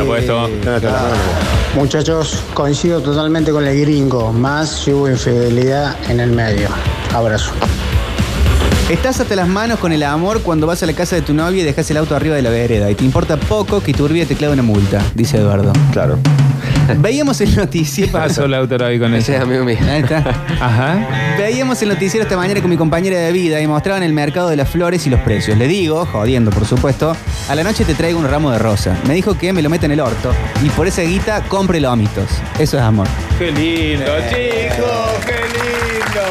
Muchachos, 1.75 2.43
coincido 2.53 3.01
totalmente 3.01 3.51
con 3.51 3.65
el 3.65 3.79
gringo, 3.81 4.31
más 4.31 4.69
si 4.69 4.91
hubo 4.91 5.09
infidelidad 5.09 5.95
en 6.09 6.19
el 6.19 6.31
medio. 6.31 6.69
Abrazo. 7.13 7.51
Estás 8.93 9.19
hasta 9.19 9.35
las 9.35 9.47
manos 9.47 9.79
con 9.79 9.91
el 9.91 10.03
amor 10.03 10.43
cuando 10.43 10.67
vas 10.67 10.83
a 10.83 10.85
la 10.85 10.93
casa 10.93 11.15
de 11.15 11.23
tu 11.23 11.33
novia 11.33 11.63
y 11.63 11.65
dejas 11.65 11.89
el 11.89 11.97
auto 11.97 12.15
arriba 12.15 12.35
de 12.35 12.43
la 12.43 12.51
vereda 12.51 12.91
y 12.91 12.95
te 12.95 13.03
importa 13.03 13.37
poco 13.37 13.81
que 13.81 13.91
Turbia 13.91 14.27
te 14.27 14.35
clave 14.35 14.53
una 14.53 14.61
multa, 14.61 15.01
dice 15.15 15.37
Eduardo. 15.37 15.73
Claro. 15.91 16.19
Veíamos 16.97 17.41
el 17.41 17.55
noticiero. 17.55 18.11
¿Qué 18.11 18.17
pasó, 18.19 18.47
Lautaro, 18.47 18.85
ahí 18.85 18.99
con 18.99 19.11
eso? 19.15 19.31
Ese 19.31 19.35
es 19.37 19.41
amigo 19.41 19.65
mío. 19.65 19.79
Ahí 19.89 20.03
está. 20.03 20.19
Ajá. 20.61 21.07
Veíamos 21.39 21.81
el 21.81 21.89
noticiero 21.89 22.23
esta 22.23 22.37
mañana 22.37 22.61
con 22.61 22.69
mi 22.69 22.77
compañera 22.77 23.17
de 23.17 23.31
vida 23.31 23.59
y 23.59 23.65
mostraban 23.65 24.03
el 24.03 24.13
mercado 24.13 24.49
de 24.49 24.57
las 24.57 24.69
flores 24.69 25.07
y 25.07 25.09
los 25.09 25.21
precios. 25.21 25.57
Le 25.57 25.67
digo, 25.67 26.05
jodiendo 26.05 26.51
por 26.51 26.65
supuesto, 26.65 27.17
a 27.49 27.55
la 27.55 27.63
noche 27.63 27.85
te 27.85 27.95
traigo 27.95 28.19
un 28.19 28.29
ramo 28.29 28.51
de 28.51 28.59
rosa. 28.59 28.95
Me 29.07 29.15
dijo 29.15 29.35
que 29.35 29.53
me 29.53 29.63
lo 29.63 29.71
mete 29.71 29.87
en 29.87 29.93
el 29.93 30.01
orto 30.01 30.31
y 30.63 30.69
por 30.69 30.85
esa 30.85 31.01
guita 31.01 31.41
compre 31.47 31.79
lomitos. 31.79 32.29
Eso 32.59 32.77
es 32.77 32.83
amor. 32.83 33.07
Qué 33.39 33.51
lindo, 33.51 34.11
chicos, 34.29 35.25
qué 35.25 35.41
lindo. 35.49 36.21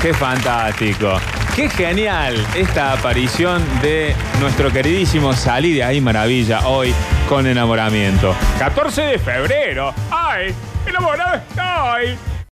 Qué 0.00 0.14
fantástico. 0.14 1.18
Qué 1.54 1.68
genial 1.68 2.34
esta 2.56 2.92
aparición 2.92 3.62
de 3.80 4.12
nuestro 4.40 4.72
queridísimo 4.72 5.32
Salí 5.34 5.72
de 5.72 5.84
ahí 5.84 6.00
Maravilla 6.00 6.66
hoy 6.66 6.92
con 7.28 7.46
enamoramiento. 7.46 8.34
14 8.58 9.02
de 9.02 9.18
febrero. 9.20 9.94
¡Ay! 10.10 10.52
¡Enamorado 10.84 11.36
estoy! 11.36 12.33